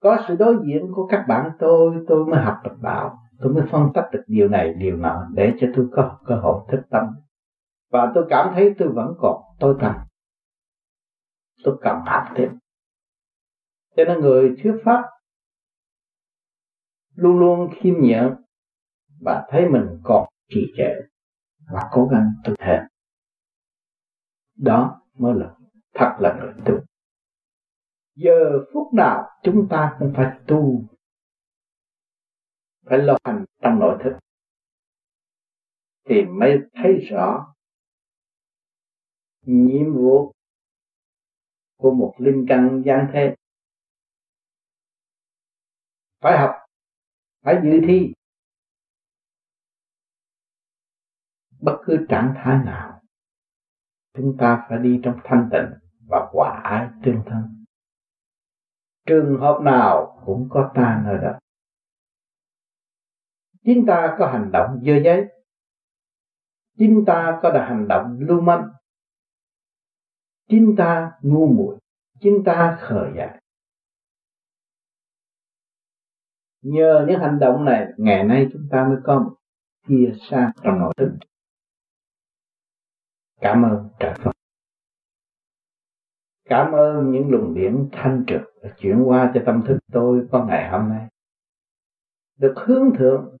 Có 0.00 0.18
sự 0.28 0.36
đối 0.36 0.56
diện 0.66 0.92
của 0.94 1.06
các 1.06 1.24
bạn 1.28 1.50
tôi 1.58 2.04
tôi 2.08 2.26
mới 2.26 2.40
học 2.40 2.56
được 2.64 2.76
đạo, 2.82 3.18
tôi 3.38 3.52
mới 3.52 3.64
phân 3.70 3.92
tích 3.94 4.04
được 4.12 4.24
điều 4.26 4.48
này, 4.48 4.74
điều 4.74 4.96
nọ, 4.96 5.26
để 5.34 5.52
cho 5.60 5.66
tôi 5.76 5.88
có 5.92 6.18
cơ 6.26 6.34
hội 6.34 6.60
thức 6.68 6.80
tâm. 6.90 7.04
Và 7.90 8.12
tôi 8.14 8.26
cảm 8.30 8.54
thấy 8.54 8.74
tôi 8.78 8.88
vẫn 8.88 9.14
còn 9.18 9.42
tôi 9.58 9.76
cần 9.80 9.92
tôi 11.64 11.78
cần 11.82 11.96
học 12.06 12.24
thêm 12.36 12.58
cho 13.96 14.04
nên 14.04 14.20
người 14.20 14.56
thuyết 14.62 14.74
pháp 14.84 15.02
luôn 17.14 17.38
luôn 17.38 17.70
khiêm 17.80 17.94
nhượng 18.02 18.34
và 19.20 19.46
thấy 19.50 19.68
mình 19.68 20.00
còn 20.04 20.28
trì 20.48 20.60
trệ 20.76 20.90
và 21.72 21.80
cố 21.92 22.08
gắng 22.12 22.32
tu 22.44 22.54
thêm 22.58 22.82
đó 24.56 25.00
mới 25.14 25.34
là 25.34 25.54
thật 25.94 26.16
là 26.20 26.38
người 26.40 26.54
tu. 26.66 26.84
Giờ 28.14 28.64
phút 28.72 28.94
nào 28.94 29.28
chúng 29.42 29.66
ta 29.70 29.96
cũng 29.98 30.12
phải 30.16 30.38
tu, 30.46 30.84
phải 32.86 32.98
lo 32.98 33.16
hành 33.24 33.44
trong 33.62 33.78
nội 33.78 33.98
thức 34.04 34.18
thì 36.08 36.22
mới 36.22 36.58
thấy 36.74 36.92
rõ 37.10 37.54
nhiệm 39.42 39.94
vụ 39.94 40.32
của 41.76 41.90
một 41.90 42.14
linh 42.18 42.46
căn 42.48 42.82
gian 42.86 43.10
thế. 43.12 43.34
Phải 46.20 46.38
học 46.38 46.63
phải 47.44 47.60
dự 47.64 47.80
thi. 47.86 48.12
Bất 51.60 51.76
cứ 51.86 52.06
trạng 52.08 52.34
thái 52.36 52.64
nào, 52.64 53.00
chúng 54.14 54.36
ta 54.38 54.66
phải 54.68 54.78
đi 54.78 55.00
trong 55.04 55.20
thanh 55.24 55.48
tịnh 55.52 55.88
và 56.08 56.28
hòa 56.32 56.60
ái 56.64 56.88
tương 57.04 57.22
thân. 57.26 57.64
Trường 59.06 59.40
hợp 59.40 59.60
nào 59.62 60.22
cũng 60.26 60.48
có 60.50 60.72
ta 60.74 61.02
nơi 61.06 61.18
đó. 61.22 61.38
Chính 63.64 63.84
ta 63.86 64.16
có 64.18 64.26
hành 64.26 64.50
động 64.52 64.80
dơ 64.86 64.92
giấy. 65.04 65.24
Chính 66.78 67.04
ta 67.06 67.38
có 67.42 67.50
đã 67.50 67.66
hành 67.68 67.88
động 67.88 68.18
lưu 68.20 68.40
manh. 68.40 68.68
Chính 70.48 70.74
ta 70.78 71.12
ngu 71.22 71.46
muội. 71.46 71.78
Chính 72.20 72.42
ta 72.46 72.78
khờ 72.80 73.10
dại. 73.16 73.40
Nhờ 76.64 77.04
những 77.08 77.20
hành 77.20 77.38
động 77.38 77.64
này, 77.64 77.86
ngày 77.96 78.24
nay 78.24 78.48
chúng 78.52 78.68
ta 78.70 78.84
mới 78.88 78.96
có 79.04 79.18
một 79.18 79.36
chia 79.88 80.12
xa 80.30 80.52
trong 80.62 80.78
nội 80.78 80.92
thức 80.96 81.08
cảm 83.44 83.62
ơn 83.62 83.88
trời 83.98 84.14
Phật. 84.24 84.32
Cảm 86.44 86.72
ơn 86.72 87.10
những 87.10 87.30
luồng 87.30 87.54
điển 87.54 87.88
thanh 87.92 88.24
trực 88.26 88.40
chuyển 88.78 89.02
qua 89.04 89.32
cho 89.34 89.42
tâm 89.46 89.62
thức 89.66 89.78
tôi 89.92 90.26
có 90.30 90.44
ngày 90.44 90.70
hôm 90.70 90.88
nay. 90.88 91.08
Được 92.38 92.54
hướng 92.56 92.90
thượng, 92.98 93.36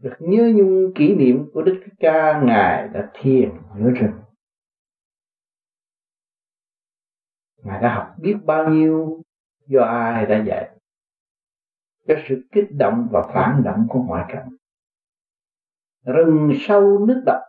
được 0.00 0.16
nhớ 0.18 0.52
nhung 0.54 0.92
kỷ 0.94 1.14
niệm 1.14 1.50
của 1.52 1.62
Đức 1.62 1.80
Thích 1.84 1.94
Ca 1.98 2.42
Ngài 2.44 2.88
đã 2.88 3.10
thiền 3.14 3.50
giữa 3.78 3.90
rừng. 3.90 4.20
Ngài 7.62 7.82
đã 7.82 7.94
học 7.94 8.14
biết 8.18 8.36
bao 8.44 8.70
nhiêu, 8.70 9.22
do 9.66 9.82
ai 9.82 10.26
đã 10.26 10.44
dạy 10.46 10.77
cái 12.08 12.24
sự 12.28 12.48
kích 12.52 12.68
động 12.70 13.08
và 13.10 13.22
phản 13.34 13.62
động 13.64 13.86
của 13.88 14.02
ngoại 14.02 14.24
cảnh. 14.28 14.48
Rừng 16.04 16.52
sâu 16.60 17.06
nước 17.06 17.22
đậm 17.26 17.42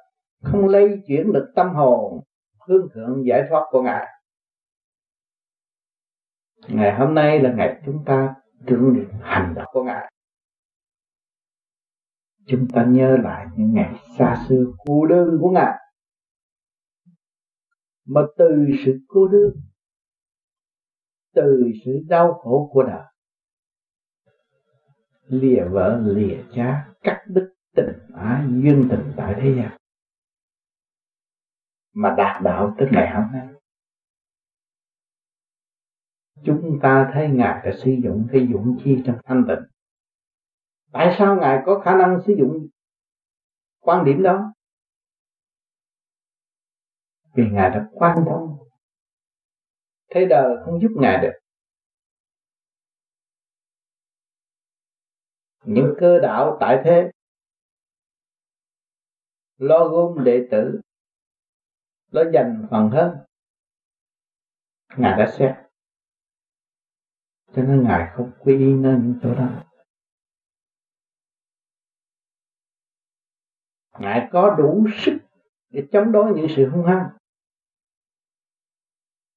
không 0.44 0.68
lây 0.68 1.02
chuyển 1.08 1.32
được 1.34 1.52
tâm 1.56 1.76
hồn, 1.76 2.24
hướng 2.68 2.88
thượng 2.94 3.24
giải 3.26 3.44
thoát 3.50 3.68
của 3.72 3.82
ngài. 3.82 4.08
Ngày 6.68 7.00
hôm 7.00 7.16
nay 7.16 7.40
là 7.40 7.54
ngày 7.54 7.82
chúng 7.86 8.04
ta 8.06 8.36
tưởng 8.68 8.94
niệm 8.94 9.10
hành 9.22 9.54
động 9.56 9.68
của 9.72 9.84
ngài. 9.84 10.12
Chúng 12.48 12.68
ta 12.74 12.86
nhớ 12.86 13.18
lại 13.24 13.48
những 13.58 13.74
ngày 13.74 13.96
xa 14.18 14.46
xưa 14.50 14.66
cô 14.78 15.06
đơn 15.06 15.38
của 15.42 15.50
ngài. 15.50 15.80
Mà 18.06 18.22
từ 18.38 18.66
sự 18.86 19.00
cô 19.08 19.28
đơn, 19.28 19.52
từ 21.36 21.64
sự 21.86 21.92
đau 22.08 22.34
khổ 22.34 22.70
của 22.74 22.84
đời 22.84 23.04
lìa 25.30 25.64
vợ 25.72 26.02
lìa 26.06 26.44
cha 26.54 26.94
cắt 27.02 27.24
đứt 27.28 27.54
tình 27.76 28.00
ái, 28.16 28.44
duyên 28.50 28.88
tình 28.92 29.14
tại 29.18 29.36
thế 29.42 29.54
gian. 29.58 29.78
Mà 31.94 32.16
đạt 32.18 32.44
đạo 32.44 32.76
tới 32.78 32.88
ngày 32.92 33.16
hôm 33.16 33.32
nay, 33.34 33.48
chúng 36.46 36.80
ta 36.82 37.12
thấy 37.14 37.30
ngài 37.30 37.66
đã 37.66 37.72
sử 37.84 37.92
dụng 38.04 38.28
cái 38.32 38.48
dụng 38.52 38.78
chi 38.84 39.02
trong 39.06 39.18
thanh 39.26 39.46
tịnh. 39.48 39.66
Tại 40.92 41.16
sao 41.18 41.36
ngài 41.36 41.60
có 41.66 41.80
khả 41.80 41.98
năng 41.98 42.22
sử 42.28 42.34
dụng 42.40 42.68
quan 43.80 44.06
điểm 44.06 44.24
đó? 44.24 44.54
Vì 47.34 47.44
ngài 47.52 47.70
đã 47.70 47.90
quan 47.94 48.18
thông 48.26 48.58
thế 50.10 50.26
đời 50.26 50.58
không 50.66 50.82
giúp 50.82 50.90
ngài 50.96 51.22
được. 51.22 51.39
Những 55.66 55.94
cơ 56.00 56.20
đạo 56.20 56.58
tại 56.60 56.82
thế. 56.84 57.12
Lo 59.58 59.88
gom 59.88 60.24
đệ 60.24 60.48
tử. 60.52 60.82
Lo 62.12 62.24
dành 62.34 62.68
phần 62.72 62.90
hơn 62.90 63.18
ngài 64.98 65.20
đã 65.20 65.32
xét. 65.38 65.56
Cho 67.56 67.64
nên 67.64 67.84
ngài 67.84 68.12
không 68.16 68.32
quy 68.40 68.58
y 68.58 68.74
nơi 68.74 68.98
những 69.04 69.20
chỗ 69.24 69.36
đó. 69.36 69.64
Ngài 74.00 74.30
có 74.32 74.56
đủ 74.58 74.88
sức 74.98 75.18
để 75.70 75.88
chống 75.92 76.12
đối 76.12 76.34
những 76.36 76.48
sự 76.56 76.70
hung 76.70 76.86
hăng. 76.86 77.10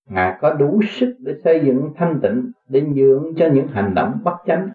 Ngài 0.04 0.38
có 0.40 0.54
đủ 0.54 0.80
sức 0.88 1.16
để 1.18 1.32
xây 1.44 1.62
dựng 1.66 1.92
thanh 1.96 2.20
tịnh 2.22 2.52
để 2.68 2.80
nhượng 2.80 3.35
cho 3.37 3.48
những 3.54 3.68
hành 3.68 3.92
động 3.94 4.20
bất 4.24 4.37
chánh 4.46 4.72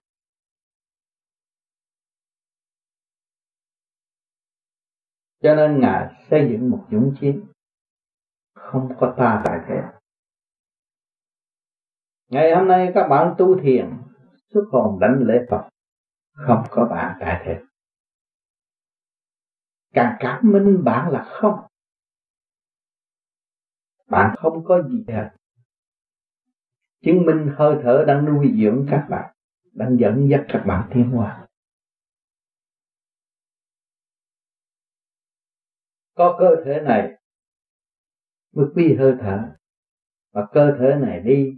cho 5.47 5.55
nên 5.55 5.79
ngài 5.79 6.13
xây 6.29 6.49
dựng 6.51 6.69
một 6.69 6.85
dũng 6.91 7.15
chí 7.19 7.33
không 8.53 8.89
có 8.99 9.13
ta 9.17 9.41
tại 9.45 9.59
thế 9.67 9.75
ngày 12.29 12.55
hôm 12.55 12.67
nay 12.67 12.91
các 12.95 13.07
bạn 13.07 13.35
tu 13.37 13.59
thiền, 13.61 13.89
xuất 14.53 14.63
hồn 14.71 14.99
đánh 14.99 15.23
lễ 15.27 15.33
Phật, 15.49 15.69
không 16.31 16.63
có 16.69 16.85
bạn 16.85 17.17
tại 17.19 17.41
thế 17.45 17.61
càng 19.93 20.15
cảm 20.19 20.51
minh 20.51 20.83
bạn 20.83 21.11
là 21.11 21.23
không. 21.23 21.59
Bạn 24.09 24.35
không 24.39 24.65
có 24.65 24.83
gì 24.83 25.05
hết. 25.07 25.29
Chứng 27.03 27.25
minh 27.25 27.53
hơi 27.55 27.75
thở 27.83 28.03
đang 28.07 28.25
nuôi 28.25 28.53
dưỡng 28.61 28.87
các 28.91 29.07
bạn, 29.09 29.35
đang 29.73 29.97
dẫn 29.99 30.29
dắt 30.29 30.45
các 30.49 30.63
bạn 30.67 30.89
tiến 30.93 31.09
hóa. 31.09 31.46
Có 36.17 36.35
cơ 36.39 36.55
thể 36.65 36.81
này 36.81 37.11
mới 38.55 38.65
quy 38.75 38.95
hơi 38.95 39.13
thở. 39.19 39.55
Và 40.33 40.47
cơ 40.53 40.71
thể 40.79 40.95
này 40.95 41.19
đi, 41.19 41.53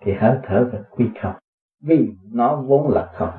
thì 0.00 0.12
hơi 0.12 0.38
thở 0.42 0.68
phải 0.72 0.80
quy 0.90 1.04
không, 1.22 1.34
vì 1.80 2.08
nó 2.32 2.62
vốn 2.68 2.88
là 2.88 3.12
không. 3.14 3.38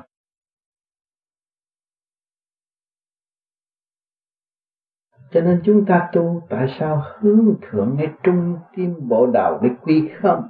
Cho 5.32 5.40
nên 5.40 5.62
chúng 5.64 5.84
ta 5.88 6.10
tu, 6.12 6.42
tại 6.50 6.76
sao 6.78 7.02
hướng 7.18 7.56
thượng 7.62 7.96
ngay 7.96 8.08
trung 8.22 8.58
tim 8.76 9.08
bộ 9.08 9.26
đầu 9.34 9.60
để 9.62 9.68
quy 9.82 10.10
không? 10.22 10.48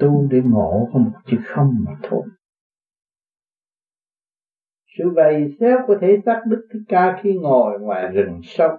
Tu 0.00 0.26
để 0.30 0.40
ngộ 0.44 0.88
có 0.92 0.98
một 0.98 1.20
chữ 1.26 1.36
không 1.46 1.74
mà 1.86 1.92
thôi 2.02 2.22
sự 4.98 5.04
vầy 5.16 5.56
xéo 5.60 5.78
của 5.86 5.96
thể 6.00 6.16
xác 6.26 6.42
Đức 6.46 6.68
Thích 6.72 6.82
Ca 6.88 7.20
khi 7.22 7.38
ngồi 7.42 7.80
ngoài 7.80 8.08
rừng 8.08 8.40
sâu. 8.44 8.76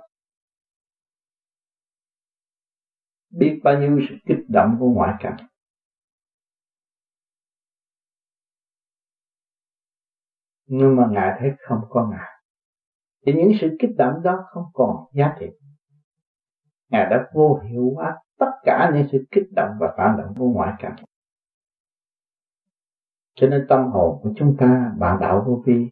Biết 3.30 3.60
bao 3.64 3.80
nhiêu 3.80 4.00
sự 4.10 4.16
kích 4.26 4.46
động 4.50 4.78
của 4.80 4.90
ngoại 4.90 5.14
cảnh. 5.20 5.38
Nhưng 10.66 10.96
mà 10.96 11.08
ngài 11.12 11.38
thấy 11.40 11.50
không 11.68 11.80
có 11.90 12.08
ngài. 12.12 12.30
Thì 13.26 13.34
những 13.34 13.52
sự 13.62 13.78
kích 13.80 13.92
động 13.98 14.14
đó 14.24 14.44
không 14.48 14.64
còn 14.74 14.96
giá 15.14 15.36
trị. 15.40 15.46
Ngài 16.90 17.06
đã 17.10 17.30
vô 17.34 17.60
hiệu 17.70 17.92
hóa 17.96 18.18
tất 18.38 18.52
cả 18.64 18.92
những 18.94 19.08
sự 19.12 19.26
kích 19.32 19.48
động 19.56 19.70
và 19.80 19.94
phản 19.98 20.18
động 20.18 20.34
của 20.38 20.50
ngoại 20.50 20.74
cảnh. 20.80 20.96
Cho 23.34 23.48
nên 23.48 23.66
tâm 23.70 23.92
hồn 23.92 24.20
của 24.24 24.34
chúng 24.36 24.56
ta 24.60 24.92
bạn 25.00 25.18
đạo 25.22 25.44
vô 25.48 25.64
vi 25.66 25.90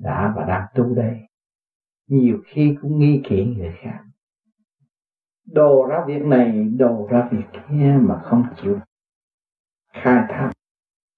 đã 0.00 0.32
và 0.36 0.44
đang 0.44 0.66
tu 0.74 0.94
đây. 0.94 1.20
Nhiều 2.06 2.42
khi 2.46 2.76
cũng 2.82 2.98
nghi 2.98 3.22
kỵ 3.28 3.44
người 3.44 3.74
khác. 3.82 4.04
Đồ 5.46 5.86
ra 5.86 6.04
việc 6.06 6.22
này, 6.22 6.64
đồ 6.64 7.08
ra 7.10 7.28
việc 7.32 7.46
kia 7.52 7.98
mà 8.00 8.22
không 8.24 8.44
chịu 8.62 8.78
khai 9.92 10.24
thác 10.28 10.52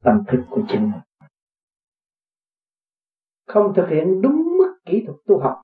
tâm 0.02 0.22
thức 0.28 0.44
của 0.50 0.62
chính 0.68 0.90
mình. 0.90 1.00
Không 3.46 3.72
thực 3.76 3.86
hiện 3.90 4.20
đúng 4.22 4.56
mức 4.58 4.78
kỹ 4.84 5.04
thuật 5.06 5.18
tu 5.26 5.40
học, 5.40 5.62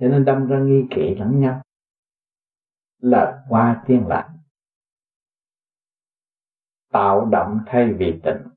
cho 0.00 0.08
nên 0.08 0.24
đâm 0.24 0.46
ra 0.46 0.58
nghi 0.58 0.86
kỵ 0.90 1.14
lẫn 1.14 1.40
nhau. 1.40 1.62
Là 2.98 3.44
qua 3.48 3.82
tiên 3.86 4.06
lại 4.06 4.28
tạo 6.92 7.24
động 7.24 7.58
thay 7.66 7.92
vì 7.98 8.20
tịnh. 8.24 8.48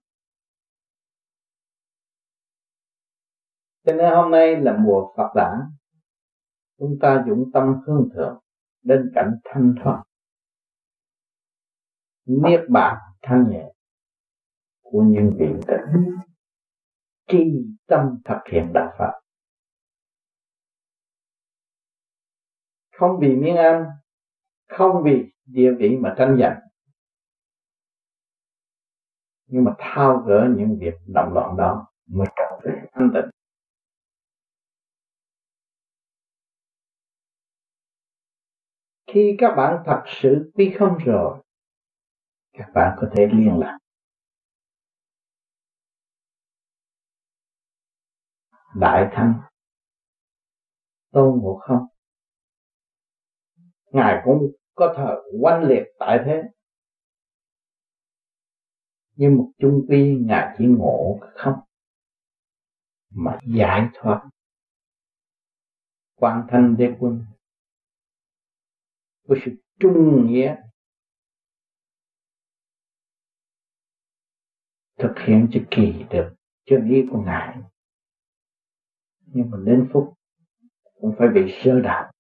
Cho 3.86 3.94
nên 3.94 4.14
hôm 4.14 4.32
nay 4.32 4.56
là 4.56 4.78
mùa 4.80 5.14
Phật 5.18 5.32
đản. 5.36 5.60
Chúng 6.80 6.98
ta 7.02 7.24
dụng 7.28 7.52
tâm 7.54 7.64
hương 7.88 8.10
thượng 8.14 8.40
đến 8.84 9.12
cảnh 9.16 9.32
thanh 9.44 9.76
thoát 9.84 10.04
niết 12.26 12.60
bàn 12.70 12.98
thanh 13.22 13.50
nhẹ 13.50 13.72
của 14.82 15.04
những 15.08 15.32
vị 15.40 15.46
tịnh 15.68 16.16
tri 17.28 17.66
tâm 17.88 18.22
thực 18.26 18.38
hiện 18.52 18.72
đạo 18.74 18.94
pháp 18.98 19.20
không 22.96 23.20
vì 23.20 23.36
miếng 23.36 23.56
ăn, 23.56 23.86
không 24.70 25.04
vì 25.04 25.24
địa 25.46 25.72
vị 25.80 25.98
mà 25.98 26.16
tranh 26.18 26.38
giành. 26.40 26.60
Nhưng 29.48 29.64
mà 29.64 29.76
thao 29.78 30.18
gỡ 30.18 30.48
những 30.58 30.78
việc 30.80 30.94
động 31.08 31.34
loạn 31.34 31.58
đó 31.58 31.88
mới 32.08 32.28
trở 32.36 32.60
về 32.64 32.86
an 32.92 33.12
tịnh. 33.14 33.35
Khi 39.16 39.36
các 39.38 39.54
bạn 39.58 39.84
thật 39.86 40.04
sự 40.08 40.52
quy 40.56 40.76
không 40.80 40.98
rồi, 41.06 41.44
các 42.54 42.72
bạn 42.74 42.98
có 43.02 43.08
thể 43.16 43.28
liên 43.34 43.60
lạc. 43.60 43.78
Đại 48.76 49.10
thanh 49.12 49.42
tôn 51.12 51.40
ngộ 51.40 51.60
không? 51.62 51.86
Ngài 53.92 54.22
cũng 54.26 54.52
có 54.74 54.94
thờ 54.98 55.16
oanh 55.42 55.64
liệt 55.64 55.84
tại 56.00 56.20
thế. 56.26 56.44
Nhưng 59.16 59.38
một 59.38 59.52
chung 59.58 59.86
quy 59.90 60.16
ngài 60.26 60.56
chỉ 60.58 60.66
ngộ 60.66 61.20
không? 61.36 61.60
Mà 63.10 63.40
giải 63.58 63.90
thoát. 63.94 64.30
Quan 66.16 66.48
thanh 66.50 66.78
đế 66.78 66.96
quân 67.00 67.26
với 69.28 69.40
sự 69.46 69.52
trung 69.80 70.28
nghĩa, 70.28 70.56
thực 74.98 75.14
hiện 75.28 75.48
cho 75.52 75.60
kỳ 75.72 76.06
được 76.10 76.36
chân 76.66 76.90
ý 76.90 77.04
của 77.12 77.22
ngài. 77.22 77.58
Nhưng 79.26 79.50
mà 79.52 79.58
đến 79.66 79.90
phút 79.94 80.14
cũng 80.94 81.16
phải 81.20 81.28
bị 81.28 81.42
sơ 81.64 81.80
đạo. 81.80 82.12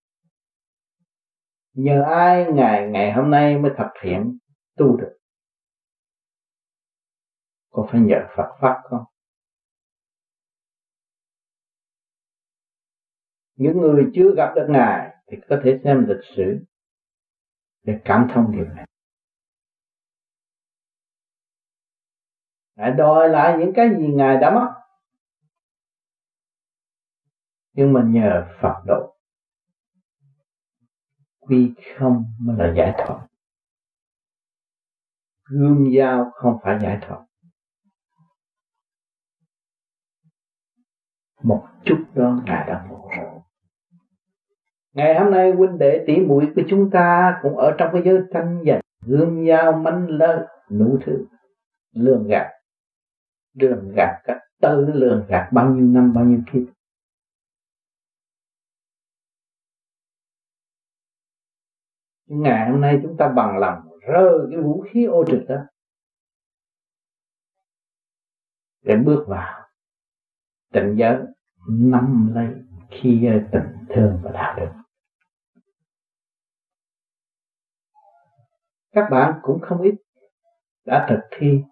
nhờ 1.73 2.03
ai 2.03 2.45
ngày 2.53 2.89
ngày 2.89 3.13
hôm 3.13 3.31
nay 3.31 3.57
mới 3.57 3.71
thực 3.77 4.01
hiện 4.03 4.37
tu 4.75 4.97
được? 4.97 5.17
Có 7.69 7.87
phải 7.91 8.01
nhờ 8.01 8.27
Phật 8.37 8.57
pháp 8.61 8.81
không? 8.83 9.03
Những 13.55 13.77
người 13.77 14.05
chưa 14.15 14.35
gặp 14.37 14.53
được 14.55 14.67
ngài 14.69 15.15
thì 15.27 15.37
có 15.49 15.61
thể 15.63 15.79
xem 15.83 16.05
lịch 16.07 16.25
sử 16.35 16.65
để 17.86 18.02
cảm 18.06 18.28
thông 18.34 18.52
điều 18.52 18.65
này. 18.65 18.86
Ngài 22.76 22.91
đòi 22.91 23.30
lại 23.30 23.58
những 23.60 23.71
cái 23.76 23.89
gì 23.98 24.08
ngài 24.08 24.38
đã 24.38 24.52
mất. 24.52 24.74
Nhưng 27.74 27.93
mà 27.93 28.02
nhờ 28.06 28.48
Phật 28.62 28.84
độ, 28.86 29.17
quy 31.39 31.74
không 31.98 32.24
mới 32.39 32.56
là 32.60 32.74
giải 32.78 32.93
thoát. 32.98 33.28
Gươm 35.43 35.86
dao 35.98 36.32
không 36.32 36.58
phải 36.63 36.80
giải 36.82 36.98
thoát. 37.02 37.26
Một 41.43 41.67
chút 41.86 42.06
đó 42.15 42.41
ngài 42.45 42.67
đã 42.67 42.86
ngộ 42.89 43.10
rồi 43.17 43.35
ngày 44.95 45.19
hôm 45.19 45.31
nay 45.31 45.51
huynh 45.51 45.77
đệ 45.77 46.03
tỷ 46.08 46.17
muội 46.17 46.51
của 46.55 46.62
chúng 46.69 46.89
ta 46.91 47.39
cũng 47.41 47.58
ở 47.58 47.75
trong 47.77 47.89
cái 47.93 48.01
giới 48.05 48.19
tranh 48.34 48.63
giành 48.67 48.81
gươm 49.05 49.47
dao 49.47 49.71
manh 49.71 50.10
lơ 50.10 50.47
nụ 50.69 50.97
thứ. 51.05 51.25
Lường 51.91 52.27
gạt. 52.27 52.51
Lường 53.53 53.91
gạt 53.95 54.21
các 54.23 54.38
tư 54.62 54.86
lường 54.93 55.25
gạt 55.29 55.49
bao 55.53 55.69
nhiêu 55.69 55.86
năm, 55.86 56.13
bao 56.13 56.25
nhiêu 56.25 56.39
kiếp. 56.53 56.73
Ngày 62.25 62.69
hôm 62.69 62.81
nay 62.81 62.99
chúng 63.03 63.17
ta 63.17 63.27
bằng 63.36 63.58
lòng 63.58 63.79
rơi 64.08 64.39
cái 64.51 64.62
vũ 64.62 64.86
khí 64.91 65.05
ô 65.05 65.25
trực 65.27 65.41
đó. 65.47 65.55
Để 68.81 68.95
bước 69.05 69.25
vào 69.27 69.67
tịnh 70.73 70.95
giới, 70.97 71.17
nắm 71.69 72.31
lấy 72.36 72.47
khi 72.89 73.29
tình 73.51 73.75
thương 73.89 74.19
và 74.23 74.31
đạo 74.31 74.60
đức. 74.60 74.85
Các 78.95 79.08
bạn 79.12 79.39
cũng 79.41 79.60
không 79.62 79.81
ít 79.81 79.95
đã 80.86 81.08
thực 81.10 81.38
thi 81.38 81.63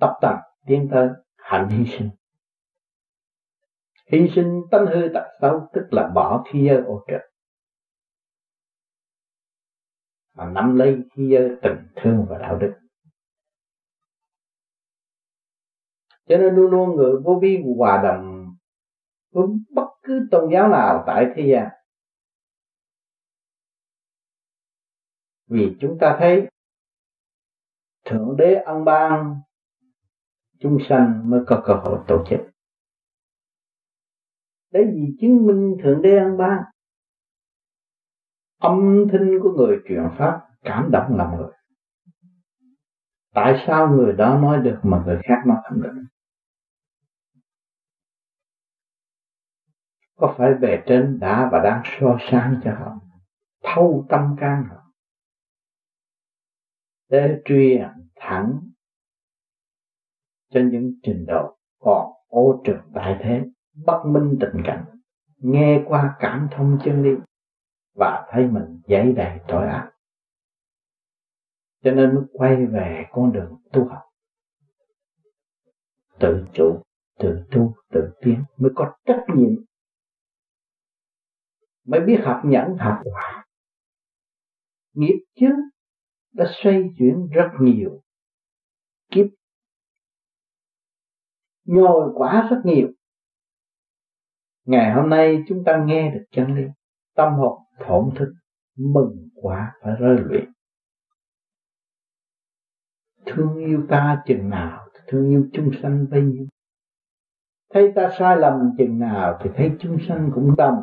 tập 0.00 0.18
tành 0.20 0.40
tiến 0.66 0.88
tới 0.90 1.08
hạnh 1.36 1.68
hy 1.68 1.84
sinh. 1.98 2.10
Hy 4.12 4.18
sinh 4.34 4.62
tánh 4.70 4.86
hư 4.86 5.08
tật 5.14 5.24
xấu, 5.40 5.68
tức 5.72 5.88
là 5.90 6.10
bỏ 6.14 6.44
khi 6.52 6.66
giới 6.68 6.82
ô 6.84 7.04
trực 7.08 7.20
mà 10.34 10.50
nắm 10.50 10.76
lấy 10.76 11.02
khi 11.14 11.28
giới 11.30 11.56
tình 11.62 11.86
thương 11.96 12.26
và 12.28 12.38
đạo 12.38 12.58
đức. 12.58 12.74
Cho 16.28 16.38
nên 16.38 16.54
luôn 16.54 16.70
luôn 16.70 16.96
người 16.96 17.12
vô 17.24 17.38
vi 17.42 17.62
hòa 17.76 18.02
đồng 18.02 18.46
với 19.30 19.46
bất 19.70 19.88
cứ 20.02 20.28
tôn 20.30 20.50
giáo 20.52 20.68
nào 20.68 21.04
tại 21.06 21.26
thế 21.36 21.42
gian 21.52 21.75
vì 25.46 25.76
chúng 25.80 25.98
ta 26.00 26.16
thấy 26.18 26.48
thượng 28.04 28.36
đế 28.36 28.54
ân 28.54 28.84
ban 28.84 29.40
chúng 30.60 30.78
sanh 30.88 31.30
mới 31.30 31.40
có 31.46 31.62
cơ 31.66 31.74
hội 31.74 31.98
tổ 32.08 32.24
chức. 32.30 32.40
Để 34.70 34.80
gì 34.94 35.16
chứng 35.20 35.46
minh 35.46 35.76
thượng 35.82 36.02
đế 36.02 36.18
ân 36.18 36.36
ban 36.36 36.62
âm 38.60 39.04
thanh 39.12 39.38
của 39.42 39.52
người 39.52 39.76
truyền 39.88 40.04
pháp 40.18 40.40
cảm 40.62 40.90
động 40.92 41.16
lòng 41.16 41.36
người. 41.36 41.52
Tại 43.34 43.64
sao 43.66 43.88
người 43.88 44.12
đó 44.12 44.38
nói 44.38 44.62
được 44.62 44.80
mà 44.82 45.02
người 45.06 45.20
khác 45.24 45.42
nói 45.46 45.56
không 45.68 45.82
được? 45.82 46.04
Có 50.16 50.34
phải 50.38 50.54
bề 50.54 50.82
trên 50.86 51.18
đã 51.20 51.48
và 51.52 51.60
đang 51.64 51.82
so 52.00 52.16
sáng 52.30 52.60
cho 52.64 52.74
họ, 52.74 53.00
thâu 53.62 54.06
tâm 54.08 54.36
can 54.40 54.64
họ? 54.70 54.85
Để 57.08 57.40
truyền 57.44 57.88
thẳng 58.16 58.60
cho 60.50 60.60
những 60.72 60.92
trình 61.02 61.24
độ 61.28 61.58
còn 61.78 62.12
ô 62.28 62.62
trực 62.66 62.76
đại 62.92 63.20
thế, 63.22 63.42
bất 63.86 64.02
minh 64.06 64.38
tình 64.40 64.62
cảnh, 64.64 64.84
nghe 65.36 65.82
qua 65.86 66.16
cảm 66.18 66.48
thông 66.56 66.78
chân 66.84 67.02
lý 67.02 67.10
và 67.94 68.26
thấy 68.30 68.46
mình 68.46 68.80
giấy 68.86 69.12
đầy 69.12 69.38
tội 69.48 69.66
ác. 69.66 69.92
Cho 71.82 71.90
nên 71.90 72.14
mới 72.14 72.24
quay 72.32 72.66
về 72.66 73.04
con 73.10 73.32
đường 73.32 73.56
tu 73.72 73.88
học. 73.88 74.02
Tự 76.18 76.44
chủ, 76.52 76.82
tự 77.18 77.44
tu, 77.50 77.74
tự 77.90 78.10
tiến 78.20 78.44
mới 78.56 78.70
có 78.74 78.96
trách 79.04 79.24
nhiệm. 79.36 79.64
Mới 81.86 82.00
biết 82.00 82.20
học 82.24 82.40
nhẫn 82.44 82.76
học 82.78 82.98
quả. 83.04 83.46
Nghiệp 84.92 85.24
chứ 85.40 85.46
đã 86.36 86.44
xoay 86.62 86.82
chuyển 86.98 87.28
rất 87.30 87.48
nhiều. 87.60 88.02
Kiếp. 89.10 89.26
Nhồi 91.64 92.12
quả 92.14 92.48
rất 92.50 92.60
nhiều. 92.64 92.88
Ngày 94.64 94.92
hôm 94.94 95.10
nay 95.10 95.38
chúng 95.48 95.62
ta 95.66 95.84
nghe 95.86 96.10
được 96.10 96.24
chân 96.30 96.54
lý. 96.56 96.62
Tâm 97.14 97.34
hồn 97.34 97.58
thổn 97.86 98.10
thức, 98.18 98.34
mừng 98.76 99.28
quá, 99.34 99.72
phải 99.82 99.92
rơi 99.98 100.16
luyện 100.18 100.52
thương 103.26 103.56
yêu 103.56 103.86
ta 103.88 104.22
chừng 104.26 104.48
nào, 104.48 104.88
thương 105.06 105.30
yêu 105.30 105.48
chúng 105.52 105.70
sanh 105.82 106.06
bấy 106.10 106.22
nhiêu. 106.22 106.46
Thấy 107.74 107.92
ta 107.96 108.10
sai 108.18 108.36
lầm 108.36 108.54
chừng 108.78 108.98
nào 108.98 109.38
thì 109.42 109.50
thấy 109.56 109.72
chúng 109.80 109.98
sanh 110.08 110.30
cũng 110.34 110.54
tầm 110.58 110.74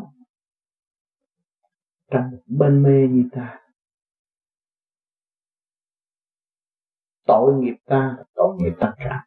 trong 2.11 2.31
một 2.31 2.41
bên 2.47 2.83
mê 2.83 3.07
như 3.07 3.23
ta 3.31 3.59
tội 7.25 7.53
nghiệp 7.53 7.75
ta, 7.85 8.17
tội 8.35 8.55
nghiệp 8.57 8.73
tất 8.79 8.91
cả. 8.97 9.25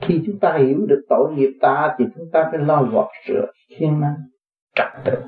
Khi 0.00 0.22
chúng 0.26 0.38
ta 0.40 0.58
hiểu 0.58 0.86
được 0.88 1.02
tội 1.08 1.32
nghiệp 1.34 1.58
ta 1.60 1.94
thì 1.98 2.04
chúng 2.14 2.30
ta 2.32 2.48
phải 2.50 2.60
lo 2.60 2.82
gọt 2.82 3.08
sửa 3.26 3.46
thiên 3.68 4.00
năng, 4.00 4.16
trật 4.74 4.86
tự, 5.04 5.22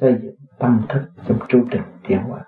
xây 0.00 0.18
dựng 0.22 0.36
tâm 0.58 0.86
thức 0.88 1.02
trong 1.28 1.38
chu 1.48 1.64
trình 1.70 1.82
tiến 2.08 2.18
hóa. 2.18 2.44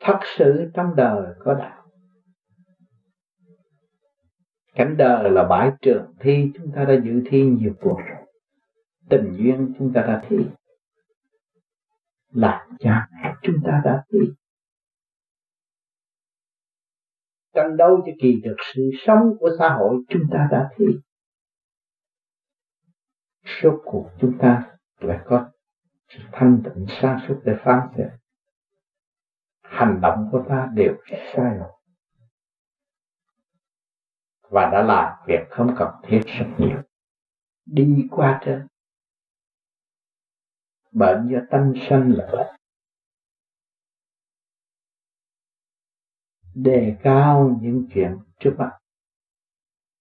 Thật 0.00 0.18
sự 0.38 0.70
trong 0.74 0.96
đời 0.96 1.34
có 1.38 1.54
đạo. 1.54 1.86
Cảnh 4.74 4.94
đời 4.98 5.30
là 5.30 5.44
bãi 5.44 5.70
trường 5.82 6.14
thi, 6.20 6.52
chúng 6.54 6.72
ta 6.74 6.84
đã 6.84 6.94
dự 7.04 7.22
thi 7.26 7.42
nhiều 7.42 7.72
cuộc 7.80 7.98
rồi. 7.98 8.26
Tình 9.08 9.34
duyên 9.38 9.74
chúng 9.78 9.92
ta 9.92 10.00
đã 10.00 10.22
thi 10.28 10.36
là 12.36 12.66
cha 12.78 13.08
mẹ 13.12 13.34
chúng 13.42 13.56
ta 13.64 13.80
đã 13.84 14.04
thi 14.12 14.18
tranh 17.56 17.76
đấu 17.76 18.02
cho 18.06 18.12
kỳ 18.20 18.40
được 18.44 18.56
sự 18.74 18.90
sống 19.06 19.32
của 19.40 19.50
xã 19.58 19.68
hội 19.68 19.96
chúng 20.08 20.22
ta 20.32 20.48
đã 20.50 20.68
thi. 20.76 20.84
Số 23.44 23.80
cuộc 23.84 24.10
chúng 24.20 24.38
ta 24.38 24.76
lại 24.98 25.18
có 25.24 25.50
sự 26.08 26.18
thanh 26.32 26.62
tịnh 26.64 26.86
sáng 27.00 27.20
suốt 27.28 27.40
để 27.44 27.52
phán 27.64 27.88
xét. 27.96 28.06
Hành 29.62 30.00
động 30.02 30.28
của 30.32 30.44
ta 30.48 30.68
đều 30.74 30.94
sai 31.06 31.56
lầm. 31.58 31.70
Và 34.50 34.70
đã 34.72 34.82
làm 34.82 35.12
việc 35.26 35.46
không 35.50 35.74
cần 35.78 35.88
thiết 36.02 36.20
rất 36.26 36.46
nhiều. 36.58 36.82
Đi 37.66 38.08
qua 38.10 38.40
trên 38.44 38.66
bệnh 40.96 41.28
do 41.32 41.38
tâm 41.50 41.72
sanh 41.88 42.12
là 42.16 42.28
bệnh. 42.32 42.56
Đề 46.54 46.96
cao 47.02 47.58
những 47.62 47.86
chuyện 47.94 48.18
trước 48.40 48.54
mắt. 48.58 48.78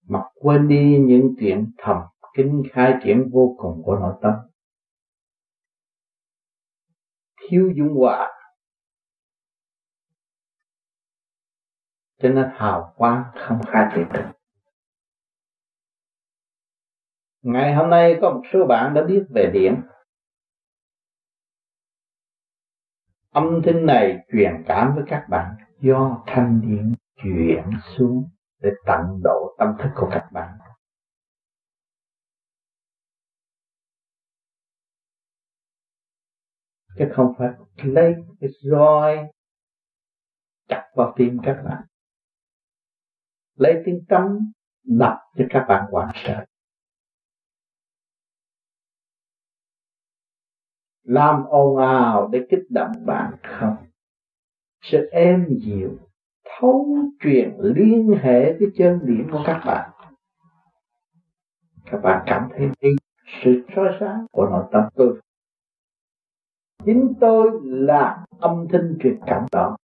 Mà 0.08 0.20
quên 0.36 0.68
đi 0.68 0.98
những 1.00 1.36
chuyện 1.40 1.72
thầm 1.78 1.98
kín 2.38 2.64
khai 2.72 2.94
triển 3.04 3.30
vô 3.32 3.56
cùng 3.60 3.82
của 3.86 3.96
nội 3.96 4.16
tâm. 4.22 4.34
Thiếu 7.50 7.72
dung 7.76 7.94
hòa. 7.96 8.32
Cho 12.18 12.30
nên 12.30 12.50
hào 12.54 12.94
quang 12.98 13.24
không 13.36 13.62
khai 13.68 13.92
triển 13.96 14.08
được. 14.14 14.32
Ngày 17.42 17.76
hôm 17.76 17.90
nay 17.90 18.18
có 18.22 18.30
một 18.30 18.42
số 18.54 18.66
bạn 18.70 18.94
đã 18.94 19.04
biết 19.04 19.24
về 19.30 19.52
điện 19.54 19.82
âm 23.36 23.62
thanh 23.66 23.86
này 23.86 24.18
truyền 24.32 24.64
cảm 24.68 24.96
với 24.96 25.04
các 25.08 25.26
bạn 25.30 25.56
do 25.80 26.24
thanh 26.28 26.62
điện 26.62 26.94
chuyển 27.24 27.64
xuống 27.98 28.30
để 28.62 28.70
tận 28.86 29.02
độ 29.24 29.56
tâm 29.58 29.68
thức 29.80 29.90
của 29.96 30.10
các 30.12 30.30
bạn. 30.32 30.58
Chứ 36.98 37.06
không 37.16 37.34
phải 37.38 37.50
lấy 37.76 38.16
cái 38.40 38.50
roi 38.62 39.18
chặt 40.68 40.84
vào 40.96 41.14
tim 41.18 41.38
các 41.44 41.58
bạn. 41.70 41.84
Lấy 43.56 43.82
tiếng 43.86 44.00
trống 44.10 44.40
đập 44.84 45.18
cho 45.38 45.46
các 45.50 45.66
bạn 45.68 45.86
hoảng 45.92 46.12
sợ. 46.16 46.46
Làm 51.06 51.44
ồn 51.46 51.78
ào 51.78 52.30
để 52.32 52.46
kích 52.50 52.64
động 52.70 52.92
bạn 53.06 53.34
không? 53.44 53.76
Sự 54.82 55.10
êm 55.12 55.46
dịu, 55.66 55.98
thấu 56.44 56.98
truyền, 57.20 57.58
liên 57.60 58.10
hệ 58.22 58.54
với 58.54 58.68
chân 58.78 59.00
điểm 59.06 59.28
của 59.32 59.44
các 59.46 59.62
bạn. 59.66 59.90
Các 61.86 61.98
bạn 62.04 62.24
cảm 62.26 62.50
thấy 62.58 62.70
đi 62.82 62.90
sự 63.44 63.66
soi 63.76 63.98
sáng 64.00 64.26
của 64.32 64.46
nội 64.46 64.66
tâm 64.72 64.84
tôi. 64.96 65.22
Chính 66.86 67.14
tôi 67.22 67.52
là 67.64 68.26
âm 68.40 68.68
thanh 68.72 68.98
truyền 69.00 69.20
cảm 69.28 69.46
đó 69.52 69.78